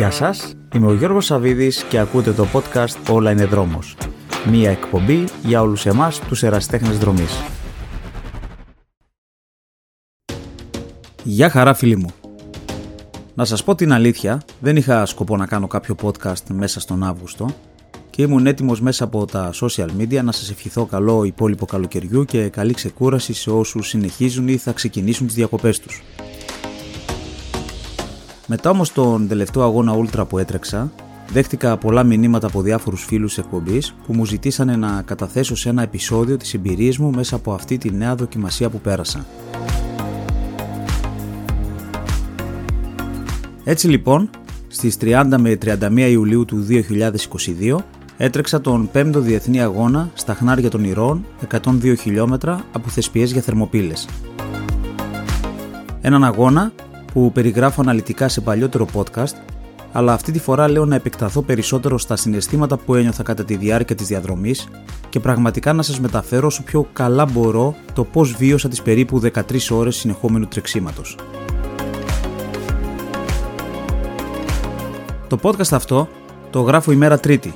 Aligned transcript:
Γεια 0.00 0.10
σας, 0.10 0.54
είμαι 0.74 0.86
ο 0.86 0.94
Γιώργος 0.94 1.24
Σαβίδης 1.24 1.82
και 1.82 1.98
ακούτε 1.98 2.32
το 2.32 2.46
podcast 2.52 3.10
«Όλα 3.10 3.30
είναι 3.30 3.44
δρόμος». 3.44 3.96
Μία 4.50 4.70
εκπομπή 4.70 5.24
για 5.42 5.60
όλους 5.60 5.86
εμάς 5.86 6.20
τους 6.20 6.42
εραστέχνες 6.42 6.98
δρομής. 6.98 7.42
Γεια 11.22 11.50
χαρά 11.50 11.74
φίλοι 11.74 11.96
μου. 11.96 12.08
Να 13.34 13.44
σας 13.44 13.64
πω 13.64 13.74
την 13.74 13.92
αλήθεια, 13.92 14.42
δεν 14.60 14.76
είχα 14.76 15.06
σκοπό 15.06 15.36
να 15.36 15.46
κάνω 15.46 15.66
κάποιο 15.66 15.94
podcast 16.02 16.44
μέσα 16.52 16.80
στον 16.80 17.02
Αύγουστο 17.02 17.46
και 18.10 18.22
ήμουν 18.22 18.46
έτοιμος 18.46 18.80
μέσα 18.80 19.04
από 19.04 19.24
τα 19.24 19.50
social 19.54 19.88
media 19.98 20.22
να 20.22 20.32
σας 20.32 20.50
ευχηθώ 20.50 20.86
καλό 20.86 21.24
υπόλοιπο 21.24 21.66
καλοκαιριού 21.66 22.24
και 22.24 22.48
καλή 22.48 22.72
ξεκούραση 22.72 23.32
σε 23.32 23.50
όσους 23.50 23.88
συνεχίζουν 23.88 24.48
ή 24.48 24.56
θα 24.56 24.72
ξεκινήσουν 24.72 25.26
τις 25.26 25.34
διακοπές 25.34 25.80
τους. 25.80 26.02
Μετά 28.52 28.70
όμως 28.70 28.92
τον 28.92 29.28
τελευταίο 29.28 29.62
αγώνα 29.62 29.94
Ultra 29.96 30.28
που 30.28 30.38
έτρεξα, 30.38 30.92
δέχτηκα 31.32 31.76
πολλά 31.76 32.02
μηνύματα 32.02 32.46
από 32.46 32.62
διάφορους 32.62 33.04
φίλους 33.04 33.38
εκπομπής 33.38 33.94
που 34.06 34.14
μου 34.14 34.24
ζητήσανε 34.24 34.76
να 34.76 35.02
καταθέσω 35.02 35.56
σε 35.56 35.68
ένα 35.68 35.82
επεισόδιο 35.82 36.36
τις 36.36 36.54
εμπειρίες 36.54 36.98
μου 36.98 37.10
μέσα 37.10 37.36
από 37.36 37.52
αυτή 37.52 37.78
τη 37.78 37.90
νέα 37.90 38.14
δοκιμασία 38.14 38.70
που 38.70 38.80
πέρασα. 38.80 39.26
Έτσι 43.64 43.88
λοιπόν, 43.88 44.30
στις 44.68 44.96
30 45.00 45.24
με 45.38 45.58
31 45.64 46.10
Ιουλίου 46.10 46.44
του 46.44 46.66
2022 46.68 47.76
έτρεξα 48.16 48.60
τον 48.60 48.90
5ο 48.92 49.16
Διεθνή 49.16 49.62
Αγώνα 49.62 50.10
στα 50.14 50.34
Χνάρια 50.34 50.70
των 50.70 50.84
Ηρών 50.84 51.26
102 51.50 51.94
χιλιόμετρα 52.00 52.64
από 52.72 52.88
Θεσπιές 52.88 53.32
για 53.32 53.42
Θερμοπύλες. 53.42 54.08
Έναν 56.00 56.24
αγώνα 56.24 56.72
που 57.12 57.32
περιγράφω 57.32 57.80
αναλυτικά 57.80 58.28
σε 58.28 58.40
παλιότερο 58.40 58.86
podcast, 58.92 59.34
αλλά 59.92 60.12
αυτή 60.12 60.32
τη 60.32 60.38
φορά 60.38 60.68
λέω 60.68 60.84
να 60.84 60.94
επεκταθώ 60.94 61.42
περισσότερο 61.42 61.98
στα 61.98 62.16
συναισθήματα 62.16 62.76
που 62.76 62.94
ένιωθα 62.94 63.22
κατά 63.22 63.44
τη 63.44 63.56
διάρκεια 63.56 63.96
της 63.96 64.06
διαδρομής 64.06 64.68
και 65.08 65.20
πραγματικά 65.20 65.72
να 65.72 65.82
σας 65.82 66.00
μεταφέρω 66.00 66.46
όσο 66.46 66.62
πιο 66.62 66.88
καλά 66.92 67.24
μπορώ 67.24 67.74
το 67.92 68.04
πώς 68.04 68.32
βίωσα 68.32 68.68
τις 68.68 68.82
περίπου 68.82 69.20
13 69.20 69.40
ώρες 69.70 69.96
συνεχόμενου 69.96 70.46
τρεξίματος. 70.46 71.16
Το 75.28 75.38
podcast 75.42 75.72
αυτό 75.72 76.08
το 76.50 76.60
γράφω 76.60 76.92
ημέρα 76.92 77.18
Τρίτη, 77.18 77.54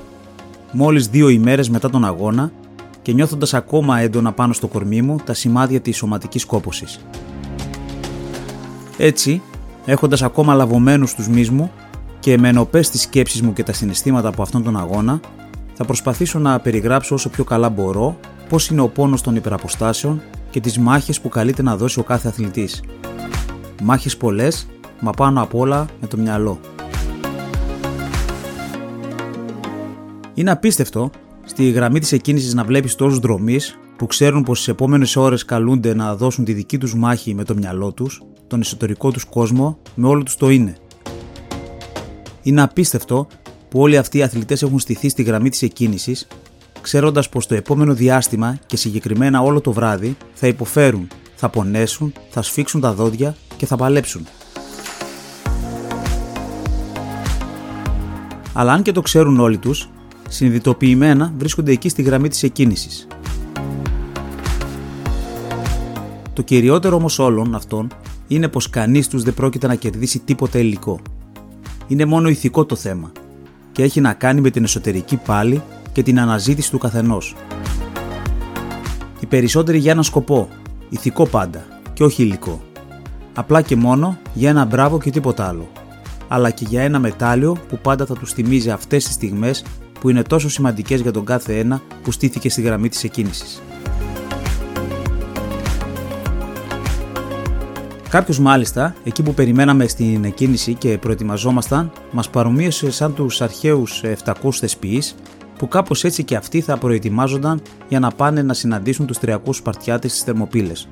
μόλις 0.71 1.07
δύο 1.07 1.29
ημέρες 1.29 1.69
μετά 1.69 1.89
τον 1.89 2.05
αγώνα 2.05 2.51
και 3.01 3.13
νιώθοντας 3.13 3.53
ακόμα 3.53 3.99
έντονα 3.99 4.31
πάνω 4.31 4.53
στο 4.53 4.67
κορμί 4.67 5.01
μου 5.01 5.15
τα 5.25 5.33
σημάδια 5.33 5.79
της 5.79 5.97
σωματικής 5.97 6.45
κόπωσης. 6.45 6.99
Έτσι, 8.97 9.41
έχοντας 9.85 10.21
ακόμα 10.21 10.53
λαβωμένους 10.53 11.15
τους 11.15 11.27
μυς 11.27 11.49
μου 11.49 11.71
και 12.19 12.37
με 12.37 12.49
ενωπές 12.49 12.89
τις 12.89 13.01
σκέψεις 13.01 13.41
μου 13.41 13.53
και 13.53 13.63
τα 13.63 13.73
συναισθήματα 13.73 14.27
από 14.27 14.41
αυτόν 14.41 14.63
τον 14.63 14.77
αγώνα, 14.77 15.19
θα 15.73 15.85
προσπαθήσω 15.85 16.39
να 16.39 16.59
περιγράψω 16.59 17.15
όσο 17.15 17.29
πιο 17.29 17.43
καλά 17.43 17.69
μπορώ 17.69 18.17
πώς 18.49 18.67
είναι 18.67 18.81
ο 18.81 18.87
πόνος 18.87 19.21
των 19.21 19.35
υπεραποστάσεων 19.35 20.21
και 20.49 20.59
τις 20.59 20.77
μάχες 20.77 21.21
που 21.21 21.29
καλείται 21.29 21.61
να 21.61 21.77
δώσει 21.77 21.99
ο 21.99 22.03
κάθε 22.03 22.27
αθλητής. 22.27 22.83
Μάχες 23.83 24.17
πολλές, 24.17 24.67
μα 24.99 25.11
πάνω 25.11 25.41
απ' 25.41 25.55
όλα 25.55 25.85
με 26.01 26.07
το 26.07 26.17
μυαλό. 26.17 26.59
Είναι 30.33 30.51
απίστευτο 30.51 31.09
στη 31.45 31.69
γραμμή 31.69 31.99
της 31.99 32.11
εκκίνησης 32.11 32.53
να 32.53 32.63
βλέπεις 32.63 32.95
τόσους 32.95 33.19
δρομείς 33.19 33.77
που 33.95 34.07
ξέρουν 34.07 34.43
πως 34.43 34.57
στις 34.57 34.73
επόμενες 34.73 35.15
ώρες 35.15 35.45
καλούνται 35.45 35.95
να 35.95 36.15
δώσουν 36.15 36.45
τη 36.45 36.53
δική 36.53 36.77
τους 36.77 36.95
μάχη 36.95 37.33
με 37.33 37.43
το 37.43 37.55
μυαλό 37.55 37.91
τους 37.91 38.21
τον 38.47 38.59
εσωτερικό 38.59 39.11
τους 39.11 39.23
κόσμο 39.23 39.77
με 39.95 40.07
όλο 40.07 40.23
τους 40.23 40.35
το 40.35 40.49
είναι. 40.49 40.77
Είναι 42.41 42.61
απίστευτο 42.61 43.27
που 43.69 43.79
όλοι 43.79 43.97
αυτοί 43.97 44.17
οι 44.17 44.23
αθλητές 44.23 44.61
έχουν 44.61 44.79
στηθεί 44.79 45.09
στη 45.09 45.23
γραμμή 45.23 45.49
της 45.49 45.61
εκκίνησης, 45.61 46.27
ξέροντας 46.81 47.29
πως 47.29 47.47
το 47.47 47.55
επόμενο 47.55 47.93
διάστημα 47.93 48.59
και 48.65 48.77
συγκεκριμένα 48.77 49.41
όλο 49.41 49.61
το 49.61 49.71
βράδυ 49.71 50.17
θα 50.33 50.47
υποφέρουν, 50.47 51.07
θα 51.35 51.49
πονέσουν, 51.49 52.13
θα 52.29 52.41
σφίξουν 52.41 52.81
τα 52.81 52.93
δόντια 52.93 53.35
και 53.57 53.65
θα 53.65 53.75
παλέψουν. 53.75 54.25
Αλλά 58.53 58.73
αν 58.73 58.81
και 58.81 58.91
το 58.91 59.01
ξέρουν 59.01 59.39
όλοι 59.39 59.57
τους, 59.57 59.89
συνειδητοποιημένα 60.29 61.33
βρίσκονται 61.37 61.71
εκεί 61.71 61.89
στη 61.89 62.01
γραμμή 62.01 62.27
της 62.27 62.43
εκκίνησης. 62.43 63.07
Το 66.33 66.41
κυριότερο 66.41 66.95
όμως 66.95 67.19
όλων 67.19 67.55
αυτών 67.55 67.87
είναι 68.27 68.47
πως 68.47 68.69
κανείς 68.69 69.07
τους 69.07 69.23
δεν 69.23 69.33
πρόκειται 69.33 69.67
να 69.67 69.75
κερδίσει 69.75 70.19
τίποτα 70.19 70.59
υλικό. 70.59 70.99
Είναι 71.87 72.05
μόνο 72.05 72.29
ηθικό 72.29 72.65
το 72.65 72.75
θέμα 72.75 73.11
και 73.71 73.83
έχει 73.83 74.01
να 74.01 74.13
κάνει 74.13 74.41
με 74.41 74.49
την 74.49 74.63
εσωτερική 74.63 75.15
πάλη 75.15 75.61
και 75.91 76.03
την 76.03 76.19
αναζήτηση 76.19 76.71
του 76.71 76.77
καθενός. 76.77 77.35
Οι 79.19 79.25
περισσότεροι 79.25 79.77
για 79.77 79.91
ένα 79.91 80.03
σκοπό, 80.03 80.49
ηθικό 80.89 81.25
πάντα 81.27 81.65
και 81.93 82.03
όχι 82.03 82.23
υλικό. 82.23 82.61
Απλά 83.33 83.61
και 83.61 83.75
μόνο 83.75 84.17
για 84.33 84.49
ένα 84.49 84.65
μπράβο 84.65 84.99
και 84.99 85.09
τίποτα 85.09 85.47
άλλο. 85.47 85.69
Αλλά 86.27 86.49
και 86.49 86.65
για 86.69 86.81
ένα 86.81 86.99
μετάλλιο 86.99 87.57
που 87.67 87.77
πάντα 87.77 88.05
θα 88.05 88.13
τους 88.13 88.31
θυμίζει 88.33 88.69
αυτές 88.69 89.03
τις 89.03 89.13
στιγμές 89.13 89.63
που 89.99 90.09
είναι 90.09 90.21
τόσο 90.21 90.49
σημαντικές 90.49 91.01
για 91.01 91.11
τον 91.11 91.25
κάθε 91.25 91.59
ένα 91.59 91.81
που 92.03 92.11
στήθηκε 92.11 92.49
στη 92.49 92.61
γραμμή 92.61 92.89
της 92.89 93.03
εκκίνησης. 93.03 93.61
Κάποιος 98.09 98.39
μάλιστα, 98.39 98.95
εκεί 99.03 99.23
που 99.23 99.33
περιμέναμε 99.33 99.87
στην 99.87 100.23
εκκίνηση 100.23 100.73
και 100.73 100.97
προετοιμαζόμασταν, 100.97 101.91
μας 102.11 102.29
παρομοίωσε 102.29 102.91
σαν 102.91 103.13
τους 103.13 103.41
αρχαίους 103.41 104.01
700 104.03 104.33
θεσποιεί 104.59 105.03
που 105.57 105.67
κάπως 105.67 106.03
έτσι 106.03 106.23
και 106.23 106.35
αυτοί 106.35 106.61
θα 106.61 106.77
προετοιμάζονταν 106.77 107.61
για 107.87 107.99
να 107.99 108.09
πάνε 108.09 108.41
να 108.41 108.53
συναντήσουν 108.53 109.05
τους 109.05 109.17
300 109.25 109.37
Σπαρτιάτε 109.49 110.07
στι 110.07 110.23
Θερμοπύλες. 110.23 110.87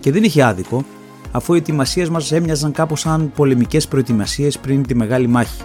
Και 0.00 0.12
δεν 0.12 0.22
είχε 0.24 0.42
άδικο, 0.42 0.84
αφού 1.30 1.54
οι 1.54 1.56
ετοιμασίες 1.56 2.08
μας 2.08 2.32
έμοιαζαν 2.32 2.72
κάπως 2.72 3.00
σαν 3.00 3.32
πολεμικές 3.34 3.88
προετοιμασίες 3.88 4.58
πριν 4.58 4.86
τη 4.86 4.94
μεγάλη 4.94 5.26
μάχη. 5.26 5.62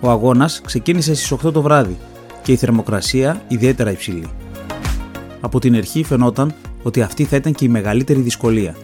Ο 0.00 0.10
αγώνας 0.10 0.60
ξεκίνησε 0.60 1.14
στις 1.14 1.32
8 1.32 1.52
το 1.52 1.62
βράδυ 1.62 1.96
και 2.42 2.52
η 2.52 2.56
θερμοκρασία 2.56 3.42
ιδιαίτερα 3.48 3.90
υψηλή. 3.90 4.28
Από 5.40 5.58
την 5.60 5.76
αρχή 5.76 6.04
φαινόταν 6.04 6.54
ότι 6.84 7.02
αυτή 7.02 7.24
θα 7.24 7.36
ήταν 7.36 7.52
και 7.52 7.64
η 7.64 7.68
μεγαλύτερη 7.68 8.20
δυσκολία. 8.20 8.76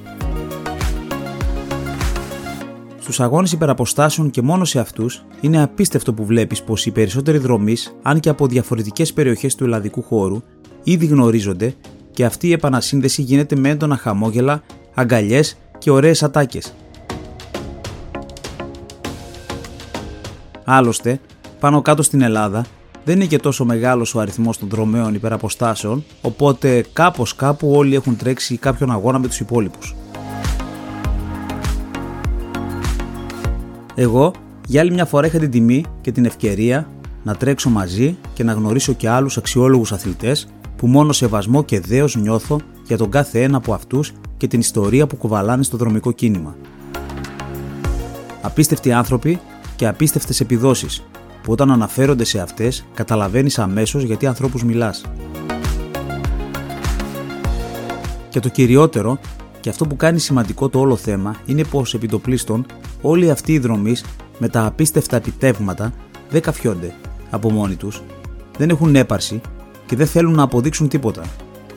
Στους 3.01 3.21
αγώνες 3.21 3.53
υπεραποστάσεων 3.53 4.31
και 4.31 4.43
μόνο 4.43 4.65
σε 4.65 4.79
αυτούς, 4.81 5.25
είναι 5.41 5.63
απίστευτο 5.63 6.13
που 6.13 6.25
βλέπεις 6.25 6.63
πως 6.63 6.87
οι 6.87 6.91
περισσότεροι 6.91 7.39
δρομείς, 7.39 7.97
αν 8.03 8.21
και 8.21 8.29
από 8.29 8.47
διαφορετικές 8.47 9.13
περιοχές 9.13 9.55
του 9.55 9.65
ελλαδικού 9.65 10.03
χώρου, 10.03 10.43
ήδη 10.83 11.07
γνωρίζονται 11.07 11.75
και 12.11 12.25
αυτή 12.25 12.49
η 12.49 12.53
επανασύνδεση 12.53 13.23
γίνεται 13.23 13.57
με 13.57 13.69
έντονα 13.69 13.97
χαμόγελα, 13.97 14.63
αγκαλιές 14.95 15.57
και 15.79 15.91
ωραίες 15.91 16.23
ατάκες. 16.23 16.75
Άλλωστε, 20.65 21.21
πάνω 21.61 21.83
κάτω 21.83 22.03
στην 22.03 22.21
Ελλάδα, 22.21 22.65
δεν 23.05 23.17
είναι 23.17 23.25
και 23.25 23.39
τόσο 23.39 23.65
μεγάλος 23.65 24.15
ο 24.15 24.21
αριθμός 24.21 24.59
των 24.59 24.69
δρομέων 24.69 25.15
υπεραποστάσεων, 25.15 26.05
οπότε 26.23 26.85
κάπως 26.93 27.35
κάπου 27.35 27.73
όλοι 27.73 27.95
έχουν 27.95 28.17
τρέξει 28.17 28.57
κάποιον 28.57 28.91
αγώνα 28.91 29.19
με 29.19 29.27
τους 29.27 29.41
υπόλοιπους. 29.41 29.95
Εγώ 33.95 34.33
για 34.67 34.81
άλλη 34.81 34.93
μια 34.93 35.05
φορά 35.05 35.27
είχα 35.27 35.39
την 35.39 35.51
τιμή 35.51 35.85
και 36.01 36.13
την 36.13 36.25
ευκαιρία 36.25 36.89
να 37.23 37.35
τρέξω 37.35 37.71
μαζί 37.71 38.17
και 38.35 38.45
να 38.45 38.53
γνωρίσω 38.53 38.93
και 38.93 39.09
άλλους 39.09 39.37
αξιόλογους 39.37 39.93
αθλητές 39.93 40.49
που 40.77 40.87
μόνο 40.87 41.13
σεβασμό 41.13 41.65
και 41.65 41.81
δέος 41.81 42.17
νιώθω 42.17 42.61
για 42.87 42.97
τον 42.97 43.11
κάθε 43.11 43.43
ένα 43.43 43.57
από 43.57 43.73
αυτούς 43.73 44.13
και 44.37 44.47
την 44.47 44.61
ιστορία 44.61 45.07
που 45.07 45.17
κουβαλάνε 45.17 45.63
στο 45.63 45.77
δρομικό 45.77 46.13
κίνημα. 46.13 46.57
Απίστευτοι 48.43 48.93
άνθρωποι 48.93 49.41
και 49.77 49.87
απίστευτες 49.87 50.41
επιδόσεις 50.41 51.03
που 51.43 51.53
όταν 51.53 51.71
αναφέρονται 51.71 52.25
σε 52.25 52.41
αυτές 52.41 52.85
καταλαβαίνεις 52.95 53.59
αμέσως 53.59 54.03
γιατί 54.03 54.27
ανθρώπους 54.27 54.65
μιλάς. 54.65 55.05
Και 58.29 58.41
το 58.41 58.49
κυριότερο 58.49 59.19
και 59.61 59.69
αυτό 59.69 59.87
που 59.87 59.97
κάνει 59.97 60.19
σημαντικό 60.19 60.69
το 60.69 60.79
όλο 60.79 60.97
θέμα 60.97 61.37
είναι 61.47 61.65
πως 61.65 61.95
επιτοπλίστων 61.95 62.67
όλοι 63.01 63.31
αυτοί 63.31 63.53
οι 63.53 63.59
δρομείς 63.59 64.05
με 64.39 64.49
τα 64.49 64.67
απίστευτα 64.67 65.17
επιτεύγματα 65.17 65.93
δεν 66.31 66.41
καφιόνται 66.43 66.95
από 67.31 67.51
μόνοι 67.51 67.75
τους, 67.75 68.03
δεν 68.59 68.71
έχουν 68.71 68.97
έπαρση 68.97 69.41
και 69.87 69.97
δεν 69.97 70.07
θέλουν 70.07 70.35
να 70.35 70.43
αποδείξουν 70.43 70.89
τίποτα. 70.89 71.23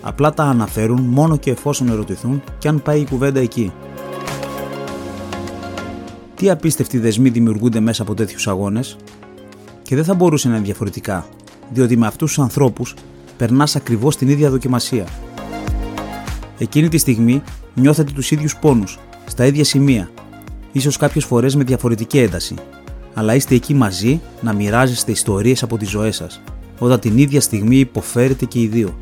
Απλά 0.02 0.34
τα 0.34 0.44
αναφέρουν 0.44 1.02
μόνο 1.02 1.38
και 1.38 1.52
εφόσον 1.52 1.90
ερωτηθούν 1.90 2.44
και 2.58 2.68
αν 2.68 2.82
πάει 2.82 3.00
η 3.00 3.06
κουβέντα 3.06 3.40
εκεί. 3.40 3.72
Τι 6.36 6.50
απίστευτοι 6.50 6.98
δεσμοί 6.98 7.30
δημιουργούνται 7.30 7.80
μέσα 7.80 8.02
από 8.02 8.14
τέτοιους 8.14 8.48
αγώνες, 8.48 8.98
και 9.94 10.00
δεν 10.00 10.08
θα 10.08 10.14
μπορούσε 10.14 10.48
να 10.50 10.56
είναι 10.56 10.66
διαφορετικά, 10.66 11.28
διότι 11.74 11.98
με 11.98 12.08
αυτούς 12.08 12.34
τους 12.34 12.44
ανθρώπους 12.44 12.96
περνάς 13.38 13.76
ακριβώς 13.76 14.16
την 14.16 14.28
ίδια 14.28 14.50
δοκιμασία. 14.50 15.06
Εκείνη 16.58 16.88
τη 16.90 16.98
στιγμή 16.98 17.42
νιώθετε 17.74 18.12
τους 18.12 18.32
ίδιους 18.32 18.56
πόνους, 18.56 19.00
στα 19.26 19.46
ίδια 19.46 19.64
σημεία. 19.64 20.10
ίσως 20.72 20.98
κάποιες 20.98 21.26
φορές 21.26 21.56
με 21.56 21.64
διαφορετική 21.64 22.20
ένταση, 22.20 22.56
αλλά 23.14 23.36
είστε 23.36 23.56
εκεί 23.56 23.74
μαζί 23.74 24.22
να 24.42 24.54
μοιράζεστε 24.54 25.12
ιστορίες 25.12 25.64
από 25.64 25.78
τις 25.78 25.90
ζωές 25.90 26.16
σας, 26.16 26.42
όταν 26.80 27.00
την 27.00 27.18
ίδια 27.18 27.42
στιγμή 27.42 27.78
υποφέρετε 27.78 28.46
και 28.46 28.60
οι 28.60 28.68
δύο. 28.68 28.98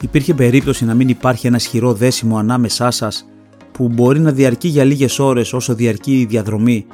Υπήρχε 0.00 0.34
περίπτωση 0.34 0.84
να 0.84 0.94
μην 0.94 1.08
υπάρχει 1.08 1.46
ένα 1.46 1.56
ισχυρό 1.56 1.92
δέσιμο 1.92 2.38
ανάμεσά 2.38 2.90
σας 2.90 3.26
που 3.72 3.88
μπορεί 3.88 4.20
να 4.20 4.32
διαρκεί 4.32 4.68
για 4.68 4.84
λίγες 4.84 5.18
ώρες 5.18 5.52
όσο 5.52 5.74
διαρκεί 5.74 6.20
η 6.20 6.24
διαδρομή, 6.24 6.86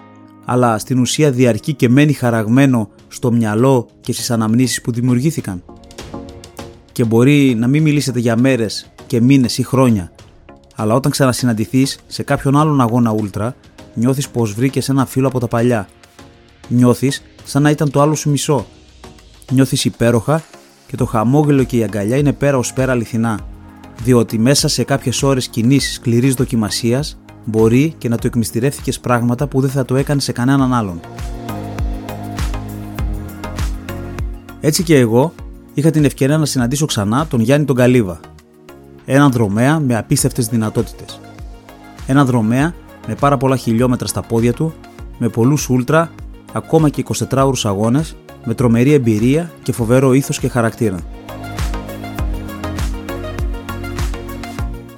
αλλά 0.45 0.79
στην 0.79 0.99
ουσία 0.99 1.31
διαρκεί 1.31 1.75
και 1.75 1.89
μένει 1.89 2.13
χαραγμένο 2.13 2.89
στο 3.09 3.33
μυαλό 3.33 3.89
και 4.01 4.13
στις 4.13 4.31
αναμνήσεις 4.31 4.81
που 4.81 4.93
δημιουργήθηκαν. 4.93 5.63
Και 6.93 7.05
μπορεί 7.05 7.55
να 7.55 7.67
μην 7.67 7.83
μιλήσετε 7.83 8.19
για 8.19 8.37
μέρες 8.37 8.93
και 9.07 9.21
μήνες 9.21 9.59
ή 9.59 9.63
χρόνια, 9.63 10.13
αλλά 10.77 10.95
όταν 10.95 11.11
ξανασυναντηθείς 11.11 11.99
σε 12.07 12.23
κάποιον 12.23 12.57
άλλον 12.57 12.81
αγώνα 12.81 13.11
ούλτρα, 13.11 13.57
νιώθεις 13.95 14.29
πως 14.29 14.55
βρήκες 14.55 14.89
ένα 14.89 15.07
φίλο 15.07 15.27
από 15.27 15.41
τα 15.41 15.49
παλιά. 15.49 15.89
Νιώθεις 16.69 17.23
σαν 17.45 17.63
να 17.63 17.71
ήταν 17.71 17.91
το 17.91 18.01
άλλο 18.01 18.15
σου 18.15 18.31
μισό. 18.31 18.67
Νιώθεις 19.51 19.85
υπέροχα 19.85 20.43
και 20.87 20.97
το 20.97 21.05
χαμόγελο 21.05 21.65
και 21.65 21.77
η 21.77 21.83
αγκαλιά 21.83 22.17
είναι 22.17 22.33
πέρα 22.33 22.59
ως 22.59 22.73
πέρα 22.73 22.93
αληθινά. 22.93 23.41
Διότι 24.03 24.39
μέσα 24.39 24.69
σε 24.69 24.85
κάποιες 24.85 25.23
ώρες 25.23 25.49
κοινή 25.49 25.79
σκληρής 25.79 26.35
δοκιμασίας 26.35 27.19
μπορεί 27.45 27.95
και 27.99 28.09
να 28.09 28.17
το 28.17 28.27
εκμυστηρεύτηκε 28.27 28.93
πράγματα 29.01 29.47
που 29.47 29.61
δεν 29.61 29.71
θα 29.71 29.85
το 29.85 29.97
έκανε 29.97 30.21
σε 30.21 30.33
κανέναν 30.33 30.73
άλλον. 30.73 31.01
Έτσι 34.61 34.83
και 34.83 34.99
εγώ 34.99 35.33
είχα 35.75 35.91
την 35.91 36.05
ευκαιρία 36.05 36.39
να 36.39 36.47
συναντήσω 36.47 36.87
ξανά 36.87 37.27
τον 37.27 37.41
Γιάννη 37.41 37.67
τον 37.67 37.77
Καλίβα. 37.77 38.21
Έναν 39.05 39.31
δρομέα 39.31 39.79
με 39.79 39.97
απίστευτες 39.97 40.47
δυνατότητες. 40.47 41.21
Έναν 42.07 42.27
δρομέα 42.27 42.75
με 43.07 43.15
πάρα 43.15 43.37
πολλά 43.37 43.57
χιλιόμετρα 43.57 44.07
στα 44.07 44.23
πόδια 44.23 44.53
του, 44.53 44.75
με 45.19 45.29
πολλούς 45.29 45.69
ούλτρα, 45.69 46.11
ακόμα 46.53 46.89
και 46.89 47.05
24 47.31 47.47
ώρους 47.47 47.67
αγώνες, 47.67 48.17
με 48.45 48.55
τρομερή 48.55 48.93
εμπειρία 48.93 49.51
και 49.63 49.73
φοβερό 49.73 50.13
ήθος 50.13 50.39
και 50.39 50.49
χαρακτήρα. 50.49 50.99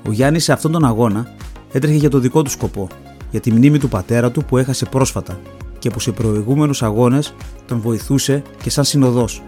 Ο 0.06 0.12
Γιάννης 0.12 0.44
σε 0.44 0.52
αυτόν 0.52 0.72
τον 0.72 0.84
αγώνα 0.84 1.33
έτρεχε 1.74 1.96
για 1.96 2.10
το 2.10 2.18
δικό 2.18 2.42
του 2.42 2.50
σκοπό, 2.50 2.88
για 3.30 3.40
τη 3.40 3.52
μνήμη 3.52 3.78
του 3.78 3.88
πατέρα 3.88 4.30
του 4.30 4.44
που 4.44 4.58
έχασε 4.58 4.84
πρόσφατα 4.84 5.40
και 5.78 5.90
που 5.90 6.00
σε 6.00 6.12
προηγούμενους 6.12 6.82
αγώνες 6.82 7.34
τον 7.66 7.80
βοηθούσε 7.80 8.42
και 8.62 8.70
σαν 8.70 8.84
συνοδός. 8.84 9.42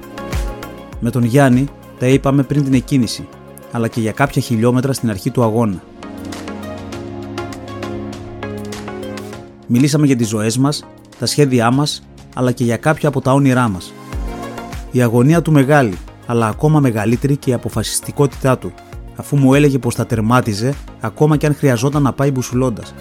Με 1.01 1.11
τον 1.11 1.25
Γιάννη 1.25 1.69
τα 1.99 2.07
είπαμε 2.07 2.43
πριν 2.43 2.65
την 2.65 2.75
εκκίνηση, 2.75 3.29
αλλά 3.73 3.89
και 3.89 4.01
για 4.01 4.13
κάποια 4.13 4.43
χιλιόμετρα 4.43 4.93
στην 4.93 5.11
αρχή 5.11 5.31
του 5.31 5.43
αγώνα. 5.43 5.83
Μιλήσαμε 9.67 10.07
για 10.07 10.17
τις 10.17 10.29
ζωές 10.29 10.59
μας, 10.59 10.85
τα 11.19 11.27
σχέδιά 11.27 11.71
μας, 11.71 12.03
αλλά 12.35 12.53
και 12.53 12.65
για 12.65 12.77
κάποια 12.77 13.09
από 13.09 13.21
τα 13.21 13.33
όνειρά 13.33 13.69
μας. 13.69 13.93
Η 14.91 15.03
αγωνία 15.03 15.43
του 15.43 15.53
μεγάλη, 15.53 15.99
αλλά 16.27 16.47
ακόμα 16.47 16.81
μεγαλύτερη 16.81 17.37
και 17.37 17.51
η 17.51 17.53
αποφασιστικότητά 17.53 18.59
του, 18.59 18.73
αφού 19.17 19.37
μου 19.37 19.55
έλεγε 19.55 19.79
πως 19.79 19.95
τα 19.95 20.07
τερμάτιζε 20.07 20.75
ακόμα 21.01 21.37
και 21.37 21.47
αν 21.47 21.55
χρειαζόταν 21.55 22.03
να 22.03 22.13
πάει 22.13 22.31
μπουσουλώντας. 22.31 22.95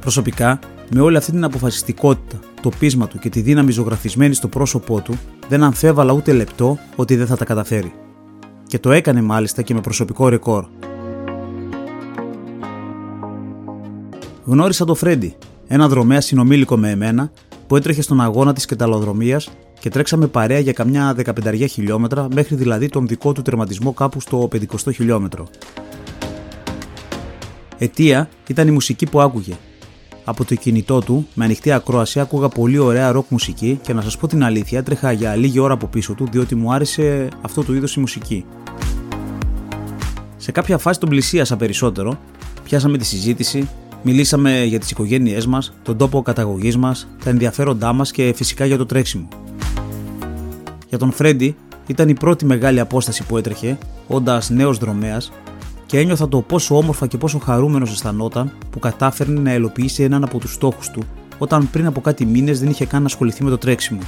Προσωπικά, 0.00 0.58
με 0.90 1.00
όλη 1.00 1.16
αυτή 1.16 1.30
την 1.30 1.44
αποφασιστικότητα, 1.44 2.40
το 2.62 2.70
πείσμα 2.78 3.06
του 3.06 3.18
και 3.18 3.28
τη 3.28 3.40
δύναμη 3.40 3.72
ζωγραφισμένη 3.72 4.34
στο 4.34 4.48
πρόσωπό 4.48 5.00
του, 5.00 5.18
δεν 5.48 5.62
αμφέβαλα 5.62 6.12
ούτε 6.12 6.32
λεπτό 6.32 6.78
ότι 6.96 7.16
δεν 7.16 7.26
θα 7.26 7.36
τα 7.36 7.44
καταφέρει. 7.44 7.92
Και 8.66 8.78
το 8.78 8.92
έκανε 8.92 9.22
μάλιστα 9.22 9.62
και 9.62 9.74
με 9.74 9.80
προσωπικό 9.80 10.28
ρεκόρ. 10.28 10.64
Γνώρισα 14.44 14.84
τον 14.84 14.96
Φρέντι, 14.96 15.36
ένα 15.66 15.88
δρομέα 15.88 16.20
συνομήλικο 16.20 16.76
με 16.76 16.90
εμένα, 16.90 17.30
που 17.66 17.76
έτρεχε 17.76 18.02
στον 18.02 18.20
αγώνα 18.20 18.52
της 18.52 18.66
κεταλοδρομίας 18.66 19.48
και 19.80 19.90
τρέξαμε 19.90 20.26
παρέα 20.26 20.58
για 20.58 20.72
καμιά 20.72 21.14
15 21.24 21.66
χιλιόμετρα 21.68 22.28
μέχρι 22.34 22.56
δηλαδή 22.56 22.88
τον 22.88 23.06
δικό 23.06 23.32
του 23.32 23.42
τερματισμό 23.42 23.92
κάπου 23.92 24.20
στο 24.20 24.48
50 24.52 24.92
χιλιόμετρο. 24.92 25.46
Αιτία 27.78 28.28
ήταν 28.46 28.68
η 28.68 28.70
μουσική 28.70 29.06
που 29.06 29.20
άκουγε. 29.20 29.54
Από 30.24 30.44
το 30.44 30.54
κινητό 30.54 31.00
του, 31.00 31.26
με 31.34 31.44
ανοιχτή 31.44 31.72
ακρόαση, 31.72 32.20
άκουγα 32.20 32.48
πολύ 32.48 32.78
ωραία 32.78 33.12
ροκ 33.12 33.24
μουσική 33.28 33.78
και 33.82 33.92
να 33.92 34.02
σας 34.02 34.16
πω 34.16 34.26
την 34.26 34.44
αλήθεια, 34.44 34.78
έτρεχα 34.78 35.12
για 35.12 35.34
λίγη 35.34 35.58
ώρα 35.58 35.74
από 35.74 35.86
πίσω 35.86 36.14
του 36.14 36.28
διότι 36.30 36.54
μου 36.54 36.72
άρεσε 36.72 37.28
αυτό 37.40 37.64
το 37.64 37.74
είδος 37.74 37.96
η 37.96 38.00
μουσική. 38.00 38.44
Σε 40.36 40.52
κάποια 40.52 40.78
φάση 40.78 41.00
τον 41.00 41.08
πλησίασα 41.08 41.56
περισσότερο, 41.56 42.18
πιάσαμε 42.64 42.98
τη 42.98 43.04
συζήτηση, 43.04 43.68
μιλήσαμε 44.02 44.64
για 44.64 44.78
τις 44.78 44.90
οικογένειές 44.90 45.46
μας, 45.46 45.72
τον 45.82 45.96
τόπο 45.96 46.22
καταγωγής 46.22 46.76
μας, 46.76 47.08
τα 47.24 47.30
ενδιαφέροντά 47.30 47.92
μας 47.92 48.10
και 48.10 48.32
φυσικά 48.36 48.64
για 48.64 48.76
το 48.76 48.86
τρέξιμο. 48.86 49.28
Για 50.88 50.98
τον 50.98 51.12
Φρέντι 51.12 51.56
ήταν 51.86 52.08
η 52.08 52.14
πρώτη 52.14 52.44
μεγάλη 52.44 52.80
απόσταση 52.80 53.24
που 53.26 53.36
έτρεχε, 53.36 53.78
όντας 54.06 54.50
νέος 54.50 54.78
δρομέας, 54.78 55.32
και 55.86 55.98
ένιωθα 55.98 56.28
το 56.28 56.40
πόσο 56.40 56.76
όμορφα 56.76 57.06
και 57.06 57.18
πόσο 57.18 57.38
χαρούμενος 57.38 57.92
αισθανόταν 57.92 58.52
που 58.70 58.78
κατάφερνε 58.78 59.40
να 59.40 59.50
ελοποιήσει 59.50 60.02
έναν 60.02 60.24
από 60.24 60.38
τους 60.38 60.52
στόχους 60.52 60.90
του, 60.90 61.02
όταν 61.38 61.70
πριν 61.70 61.86
από 61.86 62.00
κάτι 62.00 62.26
μήνες 62.26 62.60
δεν 62.60 62.68
είχε 62.68 62.86
καν 62.86 63.04
ασχοληθεί 63.04 63.44
με 63.44 63.50
το 63.50 63.58
τρέξιμο. 63.58 64.00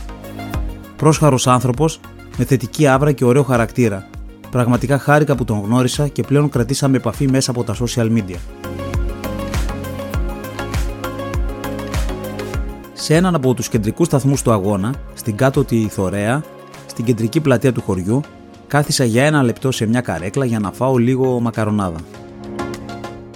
Πρόσχαρος 0.96 1.46
άνθρωπος, 1.46 2.00
με 2.38 2.44
θετική 2.44 2.86
άβρα 2.86 3.12
και 3.12 3.24
ωραίο 3.24 3.42
χαρακτήρα. 3.42 4.06
Πραγματικά 4.50 4.98
χάρηκα 4.98 5.34
που 5.34 5.44
τον 5.44 5.60
γνώρισα 5.60 6.08
και 6.08 6.22
πλέον 6.22 6.48
κρατήσαμε 6.48 6.96
επαφή 6.96 7.30
μέσα 7.30 7.50
από 7.50 7.64
τα 7.64 7.74
social 7.74 8.12
media. 8.12 8.36
Σε 13.00 13.14
έναν 13.14 13.34
από 13.34 13.54
τους 13.54 13.68
κεντρικούς 13.68 14.06
σταθμούς 14.06 14.42
του 14.42 14.52
αγώνα, 14.52 14.94
στην 15.14 15.36
κάτω 15.36 15.64
τη 15.64 15.88
Θωρέα, 15.88 16.42
στην 16.86 17.04
κεντρική 17.04 17.40
πλατεία 17.40 17.72
του 17.72 17.80
χωριού, 17.80 18.20
κάθισα 18.66 19.04
για 19.04 19.24
ένα 19.24 19.42
λεπτό 19.42 19.72
σε 19.72 19.86
μια 19.86 20.00
καρέκλα 20.00 20.44
για 20.44 20.58
να 20.58 20.72
φάω 20.72 20.96
λίγο 20.96 21.40
μακαρονάδα. 21.40 21.98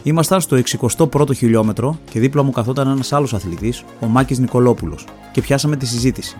Ήμασταν 0.03 0.41
στο 0.41 0.59
61ο 0.97 1.35
χιλιόμετρο 1.35 1.99
και 2.11 2.21
δίπλα 2.21 2.43
μου 2.43 2.51
καθόταν 2.51 2.89
ένας 2.89 3.13
άλλος 3.13 3.35
αθλητής, 3.35 3.85
ο 4.01 4.07
Μάκης 4.07 4.39
Νικολόπουλος, 4.39 5.07
και 5.33 5.41
πιάσαμε 5.41 5.77
τη 5.77 5.87
συζήτηση. 5.87 6.37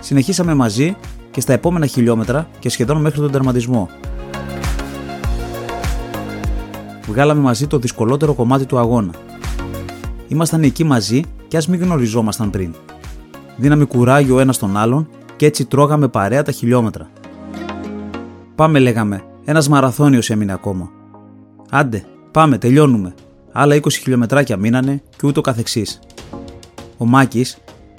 Συνεχίσαμε 0.00 0.54
μαζί 0.54 0.96
και 1.30 1.40
στα 1.40 1.52
επόμενα 1.52 1.86
χιλιόμετρα 1.86 2.48
και 2.58 2.68
σχεδόν 2.68 3.00
μέχρι 3.00 3.20
τον 3.20 3.30
τερματισμό. 3.30 3.88
Βγάλαμε 7.06 7.40
μαζί 7.40 7.66
το 7.66 7.78
δυσκολότερο 7.78 8.34
κομμάτι 8.34 8.66
του 8.66 8.78
αγώνα. 8.78 9.12
Ήμασταν 10.28 10.62
εκεί 10.62 10.84
μαζί 10.84 11.22
και 11.48 11.56
ας 11.56 11.68
μην 11.68 11.80
γνωριζόμασταν 11.80 12.50
πριν. 12.50 12.74
Δίναμε 13.56 13.84
κουράγιο 13.84 14.40
ένα 14.40 14.52
τον 14.52 14.76
άλλον 14.76 15.08
και 15.36 15.46
έτσι 15.46 15.64
τρώγαμε 15.64 16.08
παρέα 16.08 16.42
τα 16.42 16.52
χιλιόμετρα. 16.52 17.10
Πάμε, 18.54 18.78
λέγαμε. 18.78 19.22
Ένας 19.44 19.68
μαραθώνιος 19.68 20.30
έμεινε 20.30 20.52
ακόμα. 20.52 20.90
Άντε, 21.70 22.04
πάμε, 22.30 22.58
τελειώνουμε. 22.58 23.14
Άλλα 23.52 23.74
20 23.74 23.90
χιλιομετράκια 23.90 24.56
μείνανε 24.56 25.02
και 25.16 25.26
ούτω 25.26 25.40
καθεξής. 25.40 26.00
Ο 26.96 27.06
Μάκης 27.06 27.58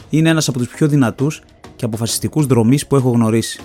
είναι 0.10 0.30
ένας 0.30 0.48
από 0.48 0.58
τους 0.58 0.68
πιο 0.68 0.88
δυνατούς 0.88 1.42
και 1.76 1.86
αποφασιστικούς 1.86 2.46
δρομή 2.46 2.80
που 2.88 2.96
έχω 2.96 3.10
γνωρίσει. 3.10 3.62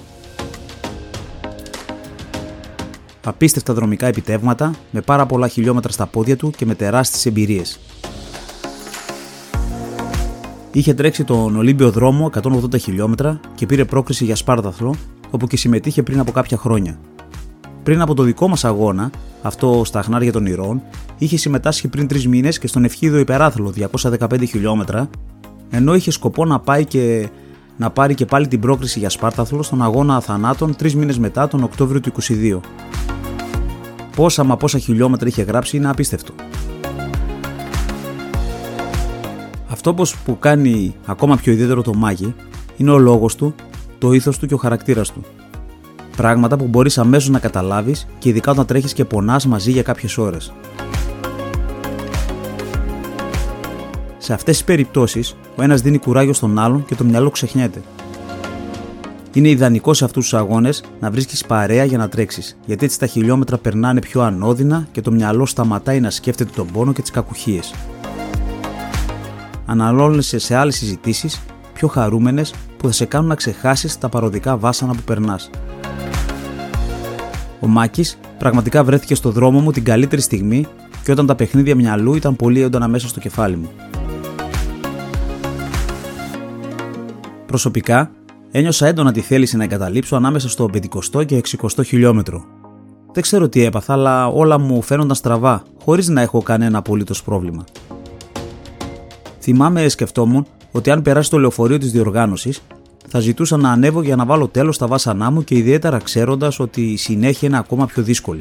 Απίστευτα 3.24 3.74
δρομικά 3.74 4.06
επιτεύγματα, 4.06 4.74
με 4.90 5.00
πάρα 5.00 5.26
πολλά 5.26 5.48
χιλιόμετρα 5.48 5.92
στα 5.92 6.06
πόδια 6.06 6.36
του 6.36 6.50
και 6.56 6.66
με 6.66 6.74
τεράστιες 6.74 7.26
εμπειρίες. 7.26 7.78
Είχε 10.74 10.94
τρέξει 10.94 11.24
τον 11.24 11.56
Ολύμπιο 11.56 11.90
δρόμο 11.90 12.30
180 12.42 12.80
χιλιόμετρα 12.80 13.40
και 13.54 13.66
πήρε 13.66 13.84
πρόκριση 13.84 14.24
για 14.24 14.36
Σπάρδαθλο, 14.36 14.94
όπου 15.30 15.46
και 15.46 15.56
συμμετείχε 15.56 16.02
πριν 16.02 16.20
από 16.20 16.32
κάποια 16.32 16.56
χρόνια. 16.56 16.98
Πριν 17.82 18.00
από 18.00 18.14
το 18.14 18.22
δικό 18.22 18.48
μας 18.48 18.64
αγώνα, 18.64 19.10
αυτό 19.42 19.82
στα 19.84 20.02
χνάρια 20.02 20.32
των 20.32 20.46
Ηρών, 20.46 20.82
είχε 21.18 21.36
συμμετάσχει 21.36 21.88
πριν 21.88 22.06
τρεις 22.06 22.28
μήνες 22.28 22.58
και 22.58 22.66
στον 22.66 22.84
Ευχίδο 22.84 23.18
Υπεράθλο 23.18 23.72
215 24.18 24.46
χιλιόμετρα, 24.48 25.10
ενώ 25.70 25.94
είχε 25.94 26.10
σκοπό 26.10 26.44
να 26.44 26.60
πάει 26.60 26.84
και 26.84 27.28
να 27.76 27.90
πάρει 27.90 28.14
και 28.14 28.24
πάλι 28.24 28.48
την 28.48 28.60
πρόκριση 28.60 28.98
για 28.98 29.10
Σπάρταθλο 29.10 29.62
στον 29.62 29.82
αγώνα 29.82 30.20
θανάτων 30.20 30.76
τρεις 30.76 30.94
μήνες 30.94 31.18
μετά 31.18 31.48
τον 31.48 31.62
Οκτώβριο 31.62 32.00
του 32.00 32.12
22. 32.22 32.60
Πόσα 34.16 34.44
μα 34.44 34.56
πόσα 34.56 34.78
χιλιόμετρα 34.78 35.28
είχε 35.28 35.42
γράψει 35.42 35.76
είναι 35.76 35.88
απίστευτο. 35.88 36.32
Αυτό 39.86 39.96
πως 39.96 40.16
που 40.16 40.38
κάνει 40.38 40.94
ακόμα 41.06 41.36
πιο 41.36 41.52
ιδιαίτερο 41.52 41.82
το 41.82 41.94
Μάγι 41.94 42.34
είναι 42.76 42.90
ο 42.90 42.98
λόγος 42.98 43.36
του, 43.36 43.54
το 43.98 44.12
ήθος 44.12 44.38
του 44.38 44.46
και 44.46 44.54
ο 44.54 44.56
χαρακτήρας 44.56 45.12
του. 45.12 45.24
Πράγματα 46.16 46.56
που 46.56 46.66
μπορείς 46.66 46.98
αμέσως 46.98 47.28
να 47.28 47.38
καταλάβεις 47.38 48.06
και 48.18 48.28
ειδικά 48.28 48.50
όταν 48.50 48.66
τρέχεις 48.66 48.92
και 48.92 49.04
πονάς 49.04 49.46
μαζί 49.46 49.70
για 49.70 49.82
κάποιες 49.82 50.18
ώρες. 50.18 50.52
Σε 54.18 54.32
αυτές 54.32 54.56
τις 54.56 54.64
περιπτώσεις, 54.64 55.36
ο 55.56 55.62
ένας 55.62 55.80
δίνει 55.80 55.98
κουράγιο 55.98 56.32
στον 56.32 56.58
άλλον 56.58 56.84
και 56.84 56.94
το 56.94 57.04
μυαλό 57.04 57.30
ξεχνιέται. 57.30 57.82
Είναι 59.32 59.48
ιδανικό 59.48 59.94
σε 59.94 60.04
αυτούς 60.04 60.22
τους 60.22 60.34
αγώνες 60.34 60.84
να 61.00 61.10
βρίσκεις 61.10 61.44
παρέα 61.44 61.84
για 61.84 61.98
να 61.98 62.08
τρέξεις, 62.08 62.56
γιατί 62.66 62.84
έτσι 62.84 62.98
τα 62.98 63.06
χιλιόμετρα 63.06 63.58
περνάνε 63.58 64.00
πιο 64.00 64.22
ανώδυνα 64.22 64.86
και 64.92 65.00
το 65.00 65.10
μυαλό 65.10 65.46
σταματάει 65.46 66.00
να 66.00 66.10
σκέφτεται 66.10 66.50
τον 66.54 66.66
πόνο 66.72 66.92
και 66.92 67.00
τις 67.00 67.10
κακουχίες. 67.10 67.74
Αναλώνεσαι 69.66 70.38
σε 70.38 70.54
άλλες 70.54 70.76
συζητήσεις, 70.76 71.40
πιο 71.72 71.88
χαρούμενες, 71.88 72.54
που 72.76 72.86
θα 72.86 72.92
σε 72.92 73.04
κάνουν 73.04 73.28
να 73.28 73.34
ξεχάσεις 73.34 73.98
τα 73.98 74.08
παροδικά 74.08 74.56
βάσανα 74.56 74.94
που 74.94 75.02
περνάς. 75.02 75.50
Ο 77.60 77.66
Μάκης 77.66 78.18
πραγματικά 78.38 78.84
βρέθηκε 78.84 79.14
στο 79.14 79.30
δρόμο 79.30 79.60
μου 79.60 79.72
την 79.72 79.84
καλύτερη 79.84 80.22
στιγμή 80.22 80.66
και 81.04 81.12
όταν 81.12 81.26
τα 81.26 81.34
παιχνίδια 81.34 81.74
μυαλού 81.74 82.14
ήταν 82.14 82.36
πολύ 82.36 82.60
έντονα 82.60 82.88
μέσα 82.88 83.08
στο 83.08 83.20
κεφάλι 83.20 83.56
μου. 83.56 83.70
Προσωπικά, 87.46 88.10
ένιωσα 88.50 88.86
έντονα 88.86 89.12
τη 89.12 89.20
θέληση 89.20 89.56
να 89.56 89.64
εγκαταλείψω 89.64 90.16
ανάμεσα 90.16 90.48
στο 90.48 90.70
50 91.12 91.24
και 91.26 91.42
60 91.76 91.84
χιλιόμετρο. 91.84 92.44
Δεν 93.12 93.22
ξέρω 93.22 93.48
τι 93.48 93.64
έπαθα, 93.64 93.92
αλλά 93.92 94.26
όλα 94.26 94.58
μου 94.58 94.82
φαίνονταν 94.82 95.16
στραβά, 95.16 95.62
χωρίς 95.84 96.08
να 96.08 96.20
έχω 96.20 96.42
κανένα 96.42 96.78
απολύτως 96.78 97.22
πρόβλημα. 97.22 97.64
Θυμάμαι, 99.44 99.88
σκεφτόμουν 99.88 100.46
ότι 100.72 100.90
αν 100.90 101.02
περάσει 101.02 101.30
το 101.30 101.38
λεωφορείο 101.38 101.78
της 101.78 101.92
διοργάνωσης, 101.92 102.62
θα 103.08 103.20
ζητούσα 103.20 103.56
να 103.56 103.70
ανέβω 103.70 104.02
για 104.02 104.16
να 104.16 104.24
βάλω 104.24 104.48
τέλος 104.48 104.74
στα 104.74 104.86
βάσανά 104.86 105.30
μου 105.30 105.44
και 105.44 105.54
ιδιαίτερα 105.54 105.98
ξέροντας 105.98 106.60
ότι 106.60 106.80
η 106.80 106.96
συνέχεια 106.96 107.48
είναι 107.48 107.58
ακόμα 107.58 107.86
πιο 107.86 108.02
δύσκολη. 108.02 108.40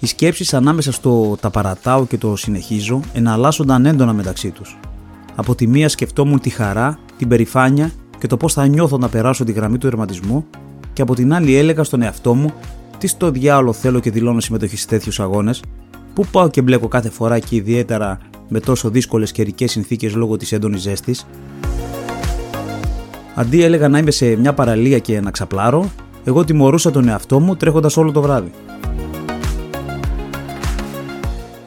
Οι 0.00 0.06
σκέψεις 0.06 0.54
ανάμεσα 0.54 0.92
στο 0.92 1.36
τα 1.40 1.50
παρατάω 1.50 2.06
και 2.06 2.18
το 2.18 2.36
συνεχίζω 2.36 3.00
εναλλάσσονταν 3.12 3.86
έντονα 3.86 4.12
μεταξύ 4.12 4.50
τους. 4.50 4.78
Από 5.34 5.54
τη 5.54 5.66
μία 5.66 5.88
σκεφτόμουν 5.88 6.40
τη 6.40 6.50
χαρά, 6.50 6.98
την 7.16 7.28
περηφάνεια 7.28 7.92
και 8.18 8.26
το 8.26 8.36
πώς 8.36 8.52
θα 8.52 8.66
νιώθω 8.66 8.98
να 8.98 9.08
περάσω 9.08 9.44
τη 9.44 9.52
γραμμή 9.52 9.78
του 9.78 9.86
ερματισμού, 9.86 10.46
και 10.92 11.02
από 11.02 11.14
την 11.14 11.34
άλλη 11.34 11.56
έλεγα 11.56 11.84
στον 11.84 12.02
εαυτό 12.02 12.34
μου 12.34 12.52
τι 12.98 13.06
στο 13.06 13.30
διάολο 13.30 13.72
θέλω 13.72 14.00
και 14.00 14.10
δηλώνω 14.10 14.40
συμμετοχή 14.40 14.76
σε 14.76 14.86
τέτοιους 14.86 15.20
αγώνες, 15.20 15.62
πού 16.14 16.26
πάω 16.30 16.48
και 16.48 16.62
μπλέκω 16.62 16.88
κάθε 16.88 17.10
φορά 17.10 17.38
και 17.38 17.56
ιδιαίτερα 17.56 18.18
με 18.52 18.60
τόσο 18.60 18.90
δύσκολες 18.90 19.32
καιρικέ 19.32 19.66
συνθήκες 19.68 20.14
λόγω 20.14 20.36
της 20.36 20.52
έντονης 20.52 20.80
ζέστης. 20.80 21.26
Αντί 23.34 23.62
έλεγα 23.62 23.88
να 23.88 23.98
είμαι 23.98 24.10
σε 24.10 24.36
μια 24.36 24.52
παραλία 24.52 24.98
και 24.98 25.20
να 25.20 25.30
ξαπλάρω, 25.30 25.90
εγώ 26.24 26.44
τιμωρούσα 26.44 26.90
τον 26.90 27.08
εαυτό 27.08 27.40
μου 27.40 27.56
τρέχοντας 27.56 27.96
όλο 27.96 28.12
το 28.12 28.20
βράδυ. 28.22 28.50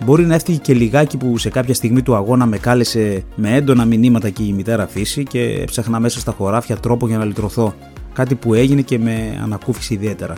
Μπορεί 0.05 0.25
να 0.25 0.35
έφτυγε 0.35 0.57
και 0.57 0.73
λιγάκι 0.73 1.17
που 1.17 1.37
σε 1.37 1.49
κάποια 1.49 1.73
στιγμή 1.73 2.01
του 2.01 2.15
αγώνα 2.15 2.45
με 2.45 2.57
κάλεσε 2.57 3.23
με 3.35 3.55
έντονα 3.55 3.85
μηνύματα 3.85 4.29
και 4.29 4.43
η 4.43 4.53
μητέρα 4.53 4.87
φύση 4.87 5.23
και 5.23 5.41
έψαχνα 5.41 5.99
μέσα 5.99 6.19
στα 6.19 6.31
χωράφια 6.31 6.77
τρόπο 6.77 7.07
για 7.07 7.17
να 7.17 7.25
λυτρωθώ. 7.25 7.73
Κάτι 8.13 8.35
που 8.35 8.53
έγινε 8.53 8.81
και 8.81 8.99
με 8.99 9.39
ανακούφισε 9.43 9.93
ιδιαίτερα. 9.93 10.35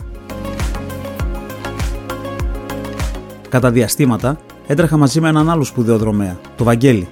Κατά 3.48 3.70
διαστήματα 3.70 4.38
έτρεχα 4.70 4.96
μαζί 4.96 5.20
με 5.20 5.28
έναν 5.28 5.50
άλλο 5.50 5.64
σπουδαίο 5.64 5.98
δρομέα, 5.98 6.38
το 6.56 6.64
Βαγγέλη. 6.64 7.08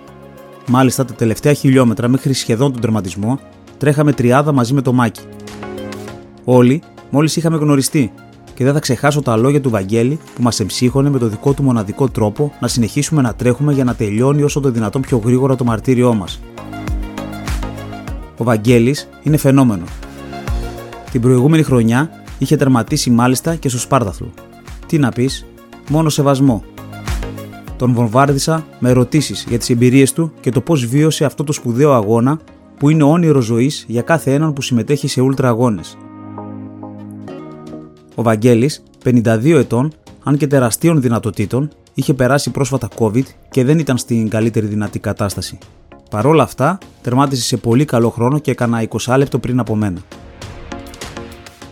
Μάλιστα 0.67 1.05
τα 1.05 1.15
τελευταία 1.15 1.53
χιλιόμετρα 1.53 2.09
μέχρι 2.09 2.33
σχεδόν 2.33 2.73
τον 2.73 2.81
τερματισμό 2.81 3.39
τρέχαμε 3.79 4.13
τριάδα 4.13 4.53
μαζί 4.53 4.75
με 4.75 4.83
το 4.83 4.93
Μάκη. 4.93 5.21
Όλοι 6.45 6.83
μόλις 7.11 7.37
είχαμε 7.37 7.57
γνωριστεί 7.57 8.13
και 8.55 8.65
δεν 8.65 8.73
θα 8.73 8.81
ξεχάσω 8.81 9.23
τα 9.23 9.37
λόγια 9.37 9.61
του 9.61 9.71
Βαγγέλη 9.71 10.19
που 10.35 10.43
μας 10.43 10.61
εμψύχωνε 10.61 11.11
με 11.11 11.19
το 11.19 11.27
δικό 11.27 11.53
του 11.53 11.63
μοναδικό 11.63 12.09
τρόπο 12.09 12.53
να 12.61 12.69
συνεχίσουμε 12.69 13.23
να 13.23 13.35
τρέχουμε 13.35 13.73
για 13.73 13.85
να 13.85 13.95
τελειώνει 13.95 14.43
όσο 14.43 14.61
το 14.61 14.71
δυνατόν 14.71 15.03
πιο 15.03 15.21
γρήγορα 15.25 15.57
το 15.57 15.65
μαρτύριό 15.65 16.15
μας. 16.15 16.41
Ο 18.37 18.45
Βαγγέλης 18.45 19.09
είναι 19.23 19.37
φαινόμενο. 19.37 19.85
Την 21.11 21.21
προηγούμενη 21.21 21.63
χρονιά 21.63 22.11
είχε 22.39 22.57
τερματίσει 22.57 23.11
μάλιστα 23.11 23.55
και 23.55 23.69
στο 23.69 23.79
Σπάρταθλο. 23.79 24.33
Τι 24.87 24.99
να 24.99 25.09
πεις, 25.09 25.47
μόνο 25.89 26.09
σεβασμό. 26.09 26.65
Τον 27.77 27.93
βομβάρδισα 27.93 28.67
με 28.79 28.91
ερωτήσεις 28.91 29.45
για 29.49 29.59
τις 29.59 29.71
εμπειρίες 29.71 30.13
του 30.13 30.33
και 30.41 30.51
το 30.51 30.61
πώς 30.61 30.87
βίωσε 30.87 31.25
αυτό 31.25 31.45
το 31.45 31.53
σπουδαίο 31.53 31.93
αγώνα 31.93 32.41
που 32.79 32.91
είναι 32.91 33.03
όνειρο 33.03 33.41
ζωής 33.41 33.85
για 33.89 34.03
κάθε 34.03 34.35
έναν 34.35 34.53
που 34.53 34.63
συμμετέχει 34.63 35.09
σε 35.09 35.21
ούλτρα 35.21 35.49
αγώνες. 35.49 35.97
Ο 38.15 38.23
Βαγγέλης, 38.23 38.83
52 39.05 39.59
ετών, 39.59 39.93
αν 40.23 40.37
και 40.37 40.47
τεραστίων 40.47 41.01
δυνατοτήτων, 41.01 41.71
είχε 41.95 42.15
περάσει 42.15 42.51
πρόσφατα 42.51 42.89
COVID 42.99 43.25
και 43.51 43.65
δεν 43.65 43.79
ήταν 43.79 43.99
στην 43.99 44.29
καλύτερη 44.29 44.67
δυνατή 44.67 44.99
κατάσταση. 44.99 45.59
Παρ' 46.11 46.27
όλα 46.27 46.43
αυτά, 46.43 46.79
τερμάτισε 47.03 47.43
σε 47.43 47.57
πολύ 47.57 47.85
καλό 47.85 48.11
χρόνο 48.11 48.39
και 48.39 48.51
έκανα 48.51 48.89
20 48.89 49.15
λεπτό 49.19 49.39
πριν 49.39 49.59
από 49.59 49.75
μένα. 49.75 50.01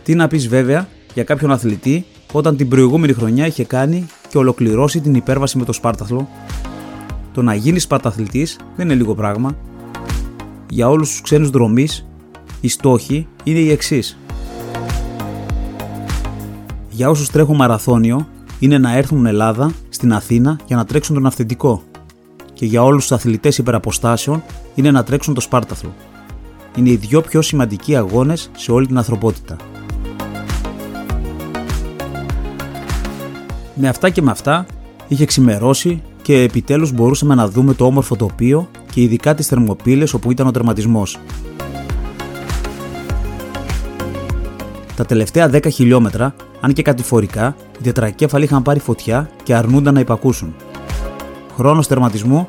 Τι 0.02 0.14
να 0.14 0.28
πεις 0.28 0.49
βέβαια 0.49 0.88
για 1.14 1.25
κάποιον 1.25 1.50
αθλητή 1.50 2.04
όταν 2.32 2.56
την 2.56 2.68
προηγούμενη 2.68 3.12
χρονιά 3.12 3.46
είχε 3.46 3.64
κάνει 3.64 4.06
και 4.35 4.41
ολοκληρώσει 4.41 5.00
την 5.00 5.14
υπέρβαση 5.14 5.59
με 5.59 5.64
το 5.64 5.73
Σπάρταθλο. 5.73 6.29
Το 7.33 7.43
να 7.43 7.55
γίνει 7.55 7.79
Σπαρταθλητής 7.79 8.59
δεν 8.76 8.87
είναι 8.87 8.95
λίγο 8.95 9.14
πράγμα. 9.14 9.57
Για 10.71 10.88
όλους 10.88 11.11
τους 11.11 11.21
ξένους 11.21 11.50
δρομή, 11.50 11.88
οι 12.61 12.69
στόχοι 12.69 13.26
είναι 13.45 13.59
οι 13.59 13.71
εξής 13.71 14.19
για 16.91 17.11
όσους 17.11 17.31
τρέχουν 17.31 17.57
μαραθώνιο 17.57 18.29
είναι 18.59 18.79
να 18.79 18.97
έρθουν 18.97 19.26
Ελλάδα, 19.26 19.73
στην 19.88 20.12
Αθήνα 20.12 20.59
για 20.67 20.76
να 20.76 20.85
τρέξουν 20.85 21.14
τον 21.14 21.26
αυθεντικό 21.26 21.83
και 22.53 22.67
για 22.67 22.83
όλους 22.83 23.03
τους 23.03 23.12
αθλητές 23.12 23.59
υπεραποστάσεων 23.59 24.43
είναι 24.75 24.91
να 24.91 25.05
τρέξουν 25.05 25.35
το 25.35 25.41
Σπάρταθλο. 25.41 25.95
Είναι 26.76 26.91
οι 26.91 26.97
δυο 26.97 27.21
πιο 27.21 27.43
σημαντικοί 27.43 27.97
αγώνες 27.97 28.50
σε 28.57 28.73
όλη 28.73 28.87
την 28.87 28.97
ανθρωπότητα. 28.97 29.57
Με 33.75 33.88
αυτά 33.88 34.11
και 34.11 34.23
με 34.23 34.31
αυτά 34.31 34.66
είχε 35.09 35.25
ξημερώσει 35.25 36.02
και 36.23 36.43
επιτέλους 36.43 36.93
μπορούσαμε 36.93 37.35
να 37.35 37.49
δούμε 37.49 37.75
το 37.75 37.87
όμορφο 37.87 38.16
τοπίο 38.16 38.69
και 38.93 39.02
ειδικά 39.02 39.35
τις 39.35 39.47
θερμοπύλες 39.47 40.14
όπου 40.14 40.31
ήταν 40.31 40.47
ο 40.47 40.50
τερματισμός. 40.50 41.19
Τα 44.97 45.04
τελευταία 45.04 45.50
10 45.52 45.73
χιλιόμετρα 45.73 46.35
αν 46.61 46.73
και 46.73 46.83
κατηφορικά, 46.83 47.57
οι 47.78 47.83
τετρακέφαλοι 47.83 48.45
είχαν 48.45 48.62
πάρει 48.62 48.78
φωτιά 48.78 49.31
και 49.43 49.54
αρνούνταν 49.54 49.95
να 49.95 50.00
υπακούσουν. 50.00 50.54
Χρόνος 51.57 51.87
τερματισμού 51.87 52.49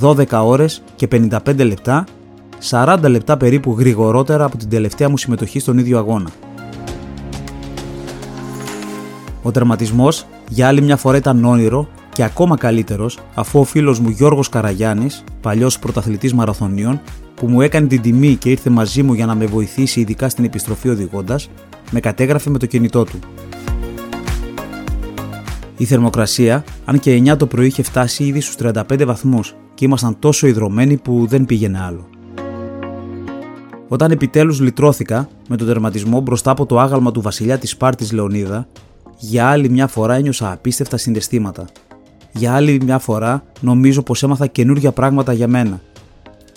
12 0.00 0.24
ώρες 0.44 0.82
και 0.96 1.08
55 1.12 1.64
λεπτά, 1.64 2.04
40 2.70 2.98
λεπτά 3.08 3.36
περίπου 3.36 3.76
γρηγορότερα 3.78 4.44
από 4.44 4.56
την 4.56 4.68
τελευταία 4.68 5.08
μου 5.08 5.16
συμμετοχή 5.16 5.58
στον 5.58 5.78
ίδιο 5.78 5.98
αγώνα. 5.98 6.30
Ο 9.42 9.50
τερματισμός 9.50 10.26
για 10.52 10.66
άλλη 10.66 10.82
μια 10.82 10.96
φορά 10.96 11.16
ήταν 11.16 11.44
όνειρο 11.44 11.88
και 12.12 12.24
ακόμα 12.24 12.56
καλύτερος 12.56 13.18
αφού 13.34 13.60
ο 13.60 13.64
φίλος 13.64 13.98
μου 13.98 14.08
Γιώργος 14.08 14.48
Καραγιάννης, 14.48 15.24
παλιός 15.40 15.78
πρωταθλητής 15.78 16.34
μαραθωνίων, 16.34 17.00
που 17.34 17.46
μου 17.48 17.60
έκανε 17.60 17.86
την 17.86 18.00
τιμή 18.02 18.36
και 18.36 18.50
ήρθε 18.50 18.70
μαζί 18.70 19.02
μου 19.02 19.12
για 19.12 19.26
να 19.26 19.34
με 19.34 19.46
βοηθήσει 19.46 20.00
ειδικά 20.00 20.28
στην 20.28 20.44
επιστροφή 20.44 20.88
οδηγώντας, 20.88 21.50
με 21.90 22.00
κατέγραφε 22.00 22.50
με 22.50 22.58
το 22.58 22.66
κινητό 22.66 23.04
του. 23.04 23.18
Η 25.76 25.84
θερμοκρασία, 25.84 26.64
αν 26.84 26.98
και 26.98 27.22
9 27.24 27.36
το 27.36 27.46
πρωί, 27.46 27.66
είχε 27.66 27.82
φτάσει 27.82 28.24
ήδη 28.24 28.40
στους 28.40 28.56
35 28.56 29.04
βαθμούς 29.04 29.54
και 29.74 29.84
ήμασταν 29.84 30.16
τόσο 30.18 30.46
υδρωμένοι 30.46 30.96
που 30.96 31.26
δεν 31.28 31.46
πήγαινε 31.46 31.80
άλλο. 31.82 32.08
Όταν 33.88 34.10
επιτέλους 34.10 34.60
λυτρώθηκα 34.60 35.28
με 35.48 35.56
τον 35.56 35.66
τερματισμό 35.66 36.20
μπροστά 36.20 36.50
από 36.50 36.66
το 36.66 36.78
άγαλμα 36.78 37.10
του 37.10 37.20
βασιλιά 37.20 37.58
της 37.58 37.70
Σπάρτης 37.70 38.12
Λεωνίδα, 38.12 38.66
για 39.18 39.48
άλλη 39.48 39.68
μια 39.68 39.86
φορά 39.86 40.14
ένιωσα 40.14 40.52
απίστευτα 40.52 40.96
συναισθήματα. 40.96 41.64
Για 42.32 42.54
άλλη 42.54 42.80
μια 42.84 42.98
φορά 42.98 43.44
νομίζω 43.60 44.02
πως 44.02 44.22
έμαθα 44.22 44.46
καινούργια 44.46 44.92
πράγματα 44.92 45.32
για 45.32 45.48
μένα. 45.48 45.80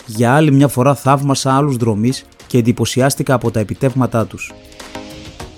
Για 0.06 0.34
άλλη 0.34 0.52
μια 0.52 0.68
φορά 0.68 0.94
θαύμασα 0.94 1.56
άλλους 1.56 1.76
δρομείς 1.76 2.24
και 2.46 2.58
εντυπωσιάστηκα 2.58 3.34
από 3.34 3.50
τα 3.50 3.60
επιτεύγματά 3.60 4.26
τους. 4.26 4.52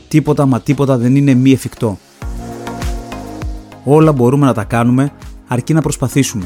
Τίποτα 0.08 0.46
μα 0.46 0.60
τίποτα 0.60 0.96
δεν 0.96 1.16
είναι 1.16 1.34
μη 1.34 1.52
εφικτό. 1.52 1.98
Όλα 3.84 4.12
μπορούμε 4.12 4.46
να 4.46 4.54
τα 4.54 4.64
κάνουμε 4.64 5.12
αρκεί 5.46 5.74
να 5.74 5.80
προσπαθήσουμε. 5.80 6.44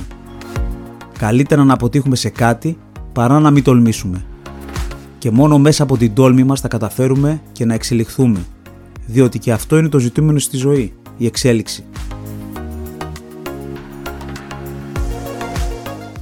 Καλύτερα 1.18 1.64
να 1.64 1.72
αποτύχουμε 1.72 2.16
σε 2.16 2.28
κάτι 2.28 2.78
παρά 3.12 3.40
να 3.40 3.50
μην 3.50 3.62
τολμήσουμε. 3.62 4.24
Και 5.18 5.30
μόνο 5.30 5.58
μέσα 5.58 5.82
από 5.82 5.96
την 5.96 6.14
τόλμη 6.14 6.44
μας 6.44 6.60
θα 6.60 6.68
καταφέρουμε 6.68 7.42
και 7.52 7.64
να 7.64 7.74
εξελιχθούμε. 7.74 8.46
Διότι 9.06 9.38
και 9.38 9.52
αυτό 9.52 9.78
είναι 9.78 9.88
το 9.88 9.98
ζητούμενο 9.98 10.38
στη 10.38 10.56
ζωή, 10.56 10.92
η 11.16 11.26
εξέλιξη. 11.26 11.84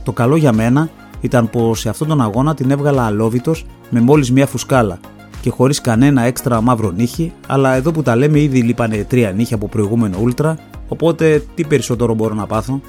Το 0.04 0.12
καλό 0.12 0.36
για 0.36 0.52
μένα 0.52 0.90
ήταν 1.20 1.50
πως 1.50 1.80
σε 1.80 1.88
αυτόν 1.88 2.08
τον 2.08 2.20
αγώνα 2.20 2.54
την 2.54 2.70
έβγαλα 2.70 3.04
αλόβητος 3.04 3.66
με 3.90 4.00
μόλις 4.00 4.32
μία 4.32 4.46
φουσκάλα 4.46 5.00
και 5.40 5.50
χωρίς 5.50 5.80
κανένα 5.80 6.22
έξτρα 6.22 6.60
μαύρο 6.60 6.90
νύχι, 6.90 7.32
αλλά 7.46 7.74
εδώ 7.74 7.90
που 7.90 8.02
τα 8.02 8.16
λέμε 8.16 8.40
ήδη 8.40 8.62
λείπανε 8.62 9.04
τρία 9.04 9.32
νύχια 9.32 9.56
από 9.56 9.68
προηγούμενο 9.68 10.18
ούλτρα 10.20 10.58
Οπότε 10.92 11.44
τι 11.54 11.64
περισσότερο 11.64 12.14
μπορώ 12.14 12.34
να 12.34 12.46
πάθω; 12.46 12.80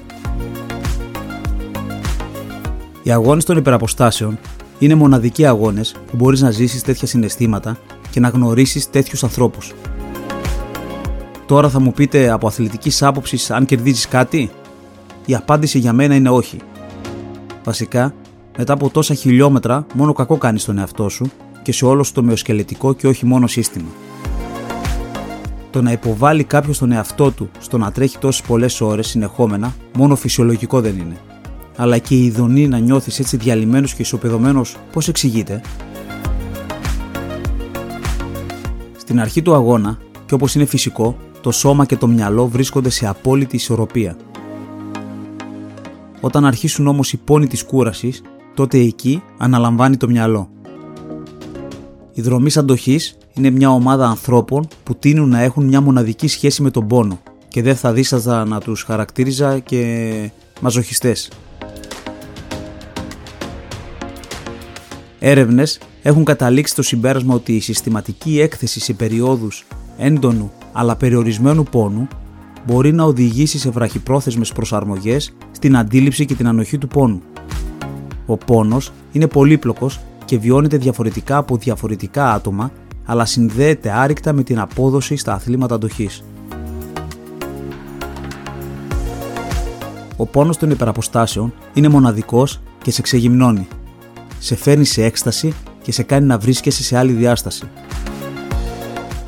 Οι 3.04 3.12
αγώνες 3.12 3.46
των 3.46 3.58
υπεραποστάσεων 3.58 4.40
Είναι 4.80 4.96
μοναδικοί 4.96 5.46
αγώνες 5.46 5.96
που 6.08 6.16
μπορείς 6.16 6.42
να 6.42 6.52
ζήσεις 6.52 6.84
τέτοια 6.84 7.08
συναισθήματα 7.08 7.78
και 8.12 8.20
να 8.20 8.30
γνωρίσεις 8.30 8.90
τέτοιους 8.90 9.24
ανθρώπους. 9.24 9.74
Τώρα 11.46 11.70
θα 11.70 11.80
μου 11.80 11.92
πείτε 11.92 12.30
από 12.32 12.48
αθλητικής 12.48 13.04
άποψης 13.04 13.52
αν 13.52 13.66
κερδίζεις 13.66 14.08
κάτι; 14.08 14.52
Η 15.26 15.36
απάντηση 15.36 15.80
για 15.80 15.94
μένα 15.94 16.16
είναι 16.16 16.30
όχι. 16.30 16.58
Βασικά, 17.64 18.14
μετά 18.58 18.74
από 18.74 18.90
τόσα 18.90 19.14
χιλιόμετρα, 19.14 19.86
μόνο 19.94 20.14
κακό 20.14 20.38
κάνεις 20.38 20.62
στον 20.62 20.78
εαυτό 20.78 21.10
σου 21.10 21.32
και 21.62 21.72
σε 21.72 21.86
όλο 21.86 22.06
το 22.14 22.24
μεοσκελετικό 22.24 22.94
και 22.94 23.08
όχι 23.08 23.26
μόνο 23.26 23.48
σύστημα. 23.48 23.90
Το 25.72 25.82
να 25.82 25.92
υποβάλει 25.92 26.44
κάποιος 26.44 26.78
τον 26.78 26.92
εαυτό 26.92 27.32
του 27.32 27.50
στο 27.60 27.78
να 27.78 27.92
τρέχει 27.92 28.18
τόσες 28.18 28.42
πολλές 28.48 28.82
ώρες 28.82 29.08
συνεχόμενα, 29.08 29.76
μόνο 29.98 30.16
φυσιολογικό 30.16 30.82
δεν 30.82 30.98
είναι. 30.98 31.18
Αλλά 31.78 31.98
και 31.98 32.16
η 32.16 32.26
ειδονή 32.26 32.68
να 32.68 32.78
νιώθεις 32.78 33.20
έτσι 33.20 33.38
διαλυμένος 33.38 33.94
και 33.94 34.02
ισοπεδωμένος, 34.02 34.78
πώς 34.92 35.08
εξηγείται; 35.08 35.62
Στην 39.12 39.24
αρχή 39.24 39.42
του 39.42 39.54
αγώνα, 39.54 39.98
και 40.26 40.34
όπως 40.34 40.56
είναι 40.56 40.66
φυσικό, 40.66 41.18
το 41.42 41.52
σώμα 41.52 41.86
και 41.86 41.96
το 41.96 42.08
μυαλό 42.08 42.48
βρίσκονται 42.48 42.90
σε 42.90 43.08
απόλυτη 43.08 43.56
ισορροπία. 43.56 44.16
Όταν 46.22 46.46
αρχίσουν 46.46 46.88
όμως 46.88 47.14
οι 47.14 47.18
πόνοι 47.18 47.48
της 47.48 47.64
κούρασης, 47.64 48.22
τότε 48.54 48.78
εκεί 48.78 49.24
αναλαμβάνει 49.38 49.98
το 49.98 50.08
μυαλό. 50.08 50.50
Οι 52.14 52.22
δρομείς 52.22 52.58
αντοχής 52.58 53.18
είναι 53.34 53.50
μια 53.50 53.70
ομάδα 53.70 54.08
ανθρώπων 54.08 54.68
που 54.84 54.96
τείνουν 54.96 55.30
να 55.30 55.42
έχουν 55.42 55.66
μια 55.66 55.82
μοναδική 55.82 56.28
σχέση 56.28 56.62
με 56.62 56.72
τον 56.72 56.88
πόνο 56.88 57.20
και 57.48 57.62
δεν 57.62 57.76
θα 57.76 57.94
δίσταζα 57.94 58.46
να 58.46 58.60
τους 58.60 58.84
χαρακτήριζα 58.84 59.60
και 59.60 60.32
μαζοχιστές. 60.62 61.32
Έρευνες 65.24 65.80
έχουν 66.02 66.24
καταλήξει 66.24 66.76
το 66.76 66.82
συμπέρασμα 66.82 67.34
ότι 67.34 67.56
η 67.56 67.60
συστηματική 67.60 68.40
έκθεση 68.40 68.80
σε 68.80 68.94
περιόδους 68.94 69.66
έντονου 69.98 70.52
αλλά 70.72 70.96
περιορισμένου 70.96 71.64
πόνου 71.64 72.08
μπορεί 72.66 72.94
να 72.94 73.04
οδηγήσει 73.04 73.60
σε 73.60 73.70
βραχυπρόθεσμες 73.70 74.52
προσαρμογές 74.52 75.34
στην 75.52 75.78
αντίληψη 75.78 76.26
και 76.26 76.36
την 76.36 76.48
ανοχή 76.48 76.78
του 76.78 76.88
πόνου. 76.88 77.22
Ο 78.26 78.38
πόνος 78.38 78.92
είναι 79.12 79.28
πολύπλοκος 79.28 80.00
και 80.26 80.38
βιώνεται 80.38 80.78
διαφορετικά 80.78 81.38
από 81.38 81.58
διαφορετικά 81.58 82.34
άτομα 82.34 82.72
αλλά 83.06 83.26
συνδέεται 83.26 83.92
άρρηκτα 83.92 84.34
με 84.34 84.44
την 84.44 84.60
απόδοση 84.60 85.16
στα 85.16 85.34
αθλήματα 85.34 85.76
αντοχής. 85.76 86.24
Ο 90.18 90.26
πόνος 90.26 90.58
των 90.58 90.70
υπεραποστάσεων 90.70 91.54
είναι 91.74 91.88
μοναδικός 91.88 92.62
και 92.82 92.92
σε 92.92 93.02
ξεγυμνώνει. 93.02 93.68
Σε 94.44 94.56
φέρνει 94.56 94.86
σε 94.86 95.04
έκσταση 95.04 95.54
και 95.82 95.92
σε 95.92 96.04
κάνει 96.04 96.26
να 96.26 96.38
βρίσκεσαι 96.38 96.84
σε 96.84 96.98
άλλη 96.98 97.12
διάσταση. 97.12 97.64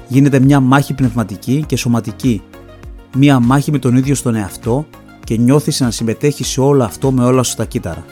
Γίνεται 0.08 0.39
μια 0.39 0.60
μάχη 0.60 0.93
πνευματική 0.93 1.63
και 1.67 1.75
σωματική. 1.75 2.41
Μια 3.17 3.39
μάχη 3.39 3.72
με 3.72 3.79
τον 3.79 3.96
ίδιο 3.96 4.15
στον 4.15 4.36
εαυτό 4.36 4.86
και 5.24 5.38
νιώθεις 5.38 5.79
να 5.79 5.91
συμμετέχεις 5.91 6.48
σε 6.48 6.62
όλο 6.62 6.84
αυτό 6.84 7.12
με 7.12 7.24
όλα 7.24 7.43
σου 7.43 7.55
τα 7.55 7.65
κύτταρα. 7.65 8.05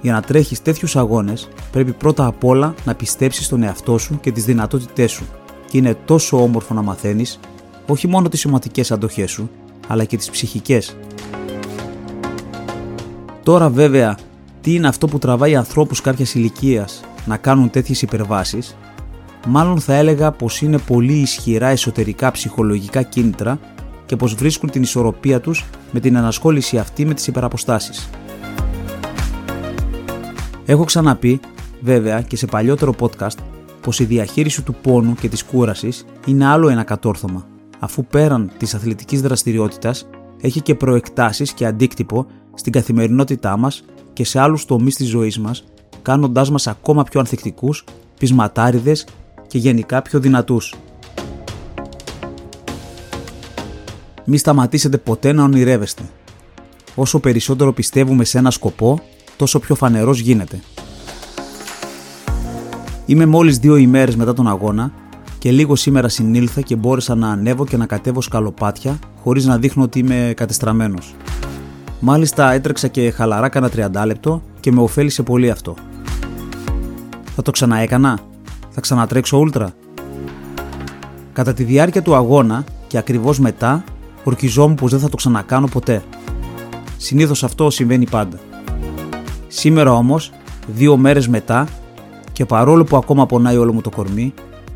Για 0.00 0.12
να 0.12 0.20
τρέχεις 0.20 0.62
τέτοιους 0.62 0.96
αγώνες 0.96 1.48
πρέπει 1.70 1.92
πρώτα 1.92 2.26
απ' 2.26 2.44
όλα 2.44 2.74
να 2.84 2.94
πιστέψεις 2.94 3.44
στον 3.44 3.62
εαυτό 3.62 3.98
σου 3.98 4.20
και 4.20 4.32
τις 4.32 4.44
δυνατότητές 4.44 5.10
σου 5.10 5.26
και 5.70 5.78
είναι 5.78 5.96
τόσο 6.04 6.42
όμορφο 6.42 6.74
να 6.74 6.82
μαθαίνεις 6.82 7.40
όχι 7.86 8.08
μόνο 8.08 8.28
τις 8.28 8.40
σωματικές 8.40 8.90
αντοχές 8.90 9.30
σου 9.30 9.50
αλλά 9.86 10.04
και 10.04 10.16
τις 10.16 10.30
ψυχικές. 10.30 10.96
Τώρα 13.48 13.68
βέβαια 13.68 14.16
τι 14.60 14.74
είναι 14.74 14.88
αυτό 14.88 15.06
που 15.06 15.18
τραβάει 15.18 15.56
ανθρώπους 15.56 16.00
κάποιας 16.00 16.34
ηλικίας 16.34 17.00
να 17.26 17.36
κάνουν 17.36 17.70
τέτοιες 17.70 18.02
υπερβάσεις; 18.02 18.76
Μάλλον 19.46 19.80
θα 19.80 19.94
έλεγα 19.94 20.32
πως 20.32 20.62
είναι 20.62 20.78
πολύ 20.78 21.12
ισχυρά 21.12 21.66
εσωτερικά 21.66 22.30
ψυχολογικά 22.30 23.02
κίνητρα 23.02 23.58
και 24.06 24.16
πως 24.16 24.34
βρίσκουν 24.34 24.70
την 24.70 24.82
ισορροπία 24.82 25.40
τους 25.40 25.64
με 25.90 26.00
την 26.00 26.16
ανασχόληση 26.16 26.78
αυτή 26.78 27.04
με 27.04 27.14
τις 27.14 27.26
υπεραποστάσεις. 27.26 28.10
Έχω 30.64 30.84
ξαναπεί, 30.84 31.40
βέβαια 31.80 32.22
και 32.22 32.36
σε 32.36 32.46
παλιότερο 32.46 32.94
podcast, 32.98 33.38
πως 33.80 34.00
η 34.00 34.04
διαχείριση 34.04 34.62
του 34.62 34.74
πόνου 34.74 35.14
και 35.14 35.28
της 35.28 35.44
κούρασης 35.44 36.04
είναι 36.26 36.46
άλλο 36.46 36.68
ένα 36.68 36.82
κατόρθωμα, 36.82 37.46
αφού 37.78 38.04
πέραν 38.04 38.50
της 38.58 38.74
αθλητικής 38.74 39.20
δραστηριότητας 39.20 40.08
έχει 40.40 40.60
και 40.60 40.74
προεκτάσεις 40.74 41.52
και 41.52 41.66
αντίκτυπο 41.66 42.26
στην 42.58 42.72
καθημερινότητά 42.72 43.56
μας 43.56 43.84
και 44.12 44.24
σε 44.24 44.40
άλλους 44.40 44.64
τομείς 44.64 44.96
της 44.96 45.08
ζωής 45.08 45.38
μας, 45.38 45.64
κάνοντάς 46.02 46.50
μας 46.50 46.66
ακόμα 46.66 47.02
πιο 47.02 47.20
ανθεκτικούς, 47.20 47.84
πεισματάριδες 48.18 49.06
και 49.46 49.58
γενικά 49.58 50.02
πιο 50.02 50.20
δυνατούς. 50.20 50.74
Μη 54.24 54.38
σταματήσετε 54.38 54.98
ποτέ 54.98 55.32
να 55.32 55.42
ονειρεύεστε. 55.42 56.02
Όσο 56.94 57.20
περισσότερο 57.20 57.72
πιστεύουμε 57.72 58.24
σε 58.24 58.38
ένα 58.38 58.50
σκοπό, 58.50 59.00
τόσο 59.36 59.58
πιο 59.58 59.74
φανερός 59.74 60.18
γίνεται. 60.18 60.60
Είμαι 63.06 63.26
μόλις 63.26 63.58
δύο 63.58 63.76
ημέρες 63.76 64.16
μετά 64.16 64.34
τον 64.34 64.48
αγώνα 64.48 64.92
και 65.38 65.50
λίγο 65.50 65.76
σήμερα 65.76 66.08
συνήλθα 66.08 66.60
και 66.60 66.76
μπόρεσα 66.76 67.14
να 67.14 67.28
ανέβω 67.28 67.64
και 67.64 67.76
να 67.76 67.86
κατέβω 67.86 68.20
σκαλοπάτια 68.20 68.98
χωρίς 69.22 69.44
να 69.44 69.58
δείχνω 69.58 69.82
ότι 69.82 69.98
είμαι 69.98 70.32
κατεστραμμένος. 70.36 71.14
Μάλιστα 72.00 72.52
έτρεξα 72.52 72.88
και 72.88 73.10
χαλαρά 73.10 73.48
κάνα 73.48 73.70
30 73.76 74.06
λεπτό 74.06 74.42
και 74.60 74.72
με 74.72 74.80
ωφέλησε 74.80 75.22
πολύ 75.22 75.50
αυτό. 75.50 75.74
Θα 77.34 77.42
το 77.42 77.50
ξαναέκανα; 77.50 78.18
Θα 78.70 78.80
ξανατρέξω 78.80 79.38
ούλτρα; 79.38 79.70
Κατά 81.32 81.54
τη 81.54 81.64
διάρκεια 81.64 82.02
του 82.02 82.14
αγώνα 82.14 82.64
και 82.86 82.98
ακριβώς 82.98 83.38
μετά 83.38 83.84
ορκιζόμουν 84.24 84.74
πως 84.74 84.90
δεν 84.90 85.00
θα 85.00 85.08
το 85.08 85.16
ξανακάνω 85.16 85.66
ποτέ. 85.66 86.02
Συνήθως 86.96 87.44
αυτό 87.44 87.70
συμβαίνει 87.70 88.08
πάντα. 88.08 88.38
Σήμερα 89.48 89.92
όμως, 89.92 90.32
δύο 90.66 90.96
μέρες 90.96 91.28
μετά 91.28 91.68
και 92.32 92.44
παρόλο 92.44 92.84
που 92.84 92.96
ακόμα 92.96 93.26
πονάει 93.26 93.56
όλο 93.56 93.72
μου 93.72 93.80
το 93.80 93.90
κορμί, 93.90 94.34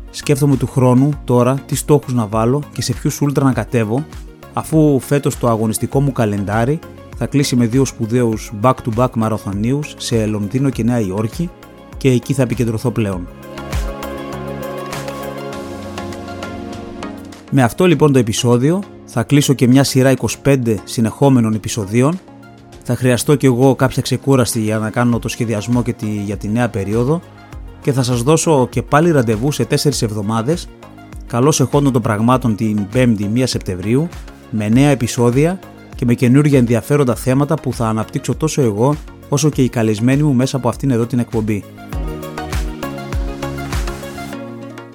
σκέφτομαι 0.09 0.55
του 0.55 0.67
χρόνου 0.67 1.09
τώρα 1.23 1.53
τι 1.65 1.75
στόχους 1.75 2.13
να 2.13 2.27
βάλω 2.27 2.63
και 2.73 2.81
σε 2.81 2.93
ποιους 2.93 3.21
ούλτρα 3.21 3.43
να 3.43 3.53
κατέβω, 3.53 4.05
αφού 4.53 4.99
φέτος 4.99 5.37
το 5.37 5.47
αγωνιστικό 5.47 6.01
μου 6.01 6.11
καλεντάρι 6.11 6.79
θα 7.23 7.29
κλείσει 7.29 7.55
με 7.55 7.65
δύο 7.65 7.85
σπουδαίους 7.85 8.51
back-to-back 8.61 9.09
μαραθωνίους 9.15 9.93
σε 9.97 10.25
Λονδίνο 10.25 10.69
και 10.69 10.83
Νέα 10.83 10.99
Υόρκη 10.99 11.49
και 11.97 12.09
εκεί 12.09 12.33
θα 12.33 12.41
επικεντρωθώ 12.41 12.91
πλέον. 12.91 13.27
Με 17.51 17.63
αυτό 17.63 17.85
λοιπόν 17.85 18.13
το 18.13 18.19
επεισόδιο 18.19 18.83
θα 19.05 19.23
κλείσω 19.23 19.53
και 19.53 19.67
μια 19.67 19.83
σειρά 19.83 20.13
25 20.43 20.75
συνεχόμενων 20.83 21.53
επεισοδίων 21.53 22.19
θα 22.83 22.95
χρειαστώ 22.95 23.35
και 23.35 23.47
εγώ 23.47 23.75
κάποια 23.75 24.01
ξεκούραστη 24.01 24.59
για 24.59 24.77
να 24.77 24.89
κάνω 24.89 25.19
το 25.19 25.27
σχεδιασμό 25.27 25.83
και 25.83 25.93
τη, 25.93 26.05
για 26.05 26.37
τη 26.37 26.47
νέα 26.47 26.69
περίοδο 26.69 27.21
και 27.81 27.91
θα 27.91 28.03
σας 28.03 28.21
δώσω 28.21 28.67
και 28.67 28.81
πάλι 28.81 29.11
ραντεβού 29.11 29.51
σε 29.51 29.67
4 29.69 29.75
εβδομάδες 30.01 30.67
καλώς 31.27 31.59
εχόντων 31.59 31.93
των 31.93 32.01
πραγμάτων 32.01 32.55
την 32.55 32.87
5η 32.93 33.27
1 33.35 33.43
Σεπτεμβρίου 33.43 34.07
με 34.49 34.69
νέα 34.69 34.89
επεισόδια 34.89 35.59
και 36.03 36.09
με 36.09 36.15
καινούργια 36.15 36.57
ενδιαφέροντα 36.57 37.15
θέματα 37.15 37.55
που 37.55 37.73
θα 37.73 37.87
αναπτύξω 37.87 38.35
τόσο 38.35 38.61
εγώ 38.61 38.95
όσο 39.29 39.49
και 39.49 39.61
οι 39.63 39.69
καλεσμένοι 39.69 40.23
μου 40.23 40.33
μέσα 40.33 40.57
από 40.57 40.69
αυτήν 40.69 40.91
εδώ 40.91 41.05
την 41.05 41.19
εκπομπή. 41.19 41.63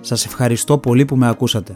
Σας 0.00 0.24
ευχαριστώ 0.24 0.78
πολύ 0.78 1.04
που 1.04 1.16
με 1.16 1.28
ακούσατε. 1.28 1.74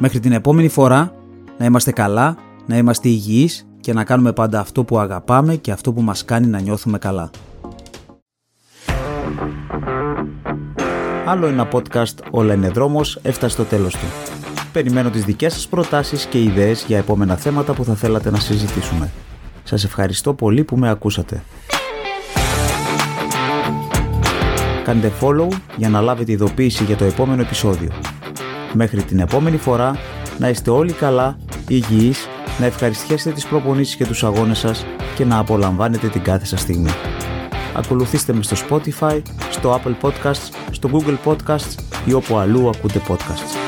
Μέχρι 0.00 0.20
την 0.20 0.32
επόμενη 0.32 0.68
φορά 0.68 1.14
να 1.58 1.64
είμαστε 1.64 1.92
καλά, 1.92 2.36
να 2.66 2.76
είμαστε 2.76 3.08
υγιείς 3.08 3.66
και 3.80 3.92
να 3.92 4.04
κάνουμε 4.04 4.32
πάντα 4.32 4.60
αυτό 4.60 4.84
που 4.84 4.98
αγαπάμε 4.98 5.56
και 5.56 5.72
αυτό 5.72 5.92
που 5.92 6.02
μας 6.02 6.24
κάνει 6.24 6.46
να 6.46 6.60
νιώθουμε 6.60 6.98
καλά. 6.98 7.30
Άλλο 11.26 11.46
ένα 11.46 11.68
podcast 11.72 12.14
«Όλα 12.30 12.54
είναι 12.54 12.68
δρόμος» 12.68 13.18
έφτασε 13.22 13.52
στο 13.52 13.64
τέλος 13.64 13.92
του. 13.92 14.37
Περιμένω 14.78 15.10
τις 15.10 15.24
δικές 15.24 15.52
σας 15.52 15.68
προτάσεις 15.68 16.24
και 16.24 16.42
ιδέες 16.42 16.84
για 16.86 16.98
επόμενα 16.98 17.36
θέματα 17.36 17.72
που 17.72 17.84
θα 17.84 17.94
θέλατε 17.94 18.30
να 18.30 18.38
συζητήσουμε. 18.38 19.10
Σας 19.64 19.84
ευχαριστώ 19.84 20.34
πολύ 20.34 20.64
που 20.64 20.76
με 20.76 20.88
ακούσατε. 20.90 21.42
Κάντε 24.84 25.12
follow 25.20 25.48
για 25.76 25.88
να 25.88 26.00
λάβετε 26.00 26.32
ειδοποίηση 26.32 26.84
για 26.84 26.96
το 26.96 27.04
επόμενο 27.04 27.42
επεισόδιο. 27.42 27.90
Μέχρι 28.72 29.02
την 29.02 29.18
επόμενη 29.18 29.56
φορά, 29.56 29.98
να 30.38 30.48
είστε 30.48 30.70
όλοι 30.70 30.92
καλά, 30.92 31.38
υγιείς 31.68 32.28
να 32.58 32.66
ευχαριστιέσετε 32.66 33.34
τις 33.34 33.46
προπονήσεις 33.46 33.96
και 33.96 34.06
τους 34.06 34.24
αγώνες 34.24 34.58
σας 34.58 34.86
και 35.14 35.24
να 35.24 35.38
απολαμβάνετε 35.38 36.08
την 36.08 36.22
κάθε 36.22 36.44
σας 36.44 36.60
στιγμή. 36.60 36.90
Ακολουθήστε 37.76 38.32
με 38.32 38.42
στο 38.42 38.56
Spotify, 38.68 39.22
στο 39.50 39.80
Apple 39.80 40.08
Podcasts, 40.08 40.48
στο 40.70 40.90
Google 40.92 41.16
Podcasts 41.24 41.74
ή 42.04 42.12
όπου 42.12 42.36
αλλού 42.36 42.68
ακούτε 42.68 43.00
podcasts. 43.08 43.67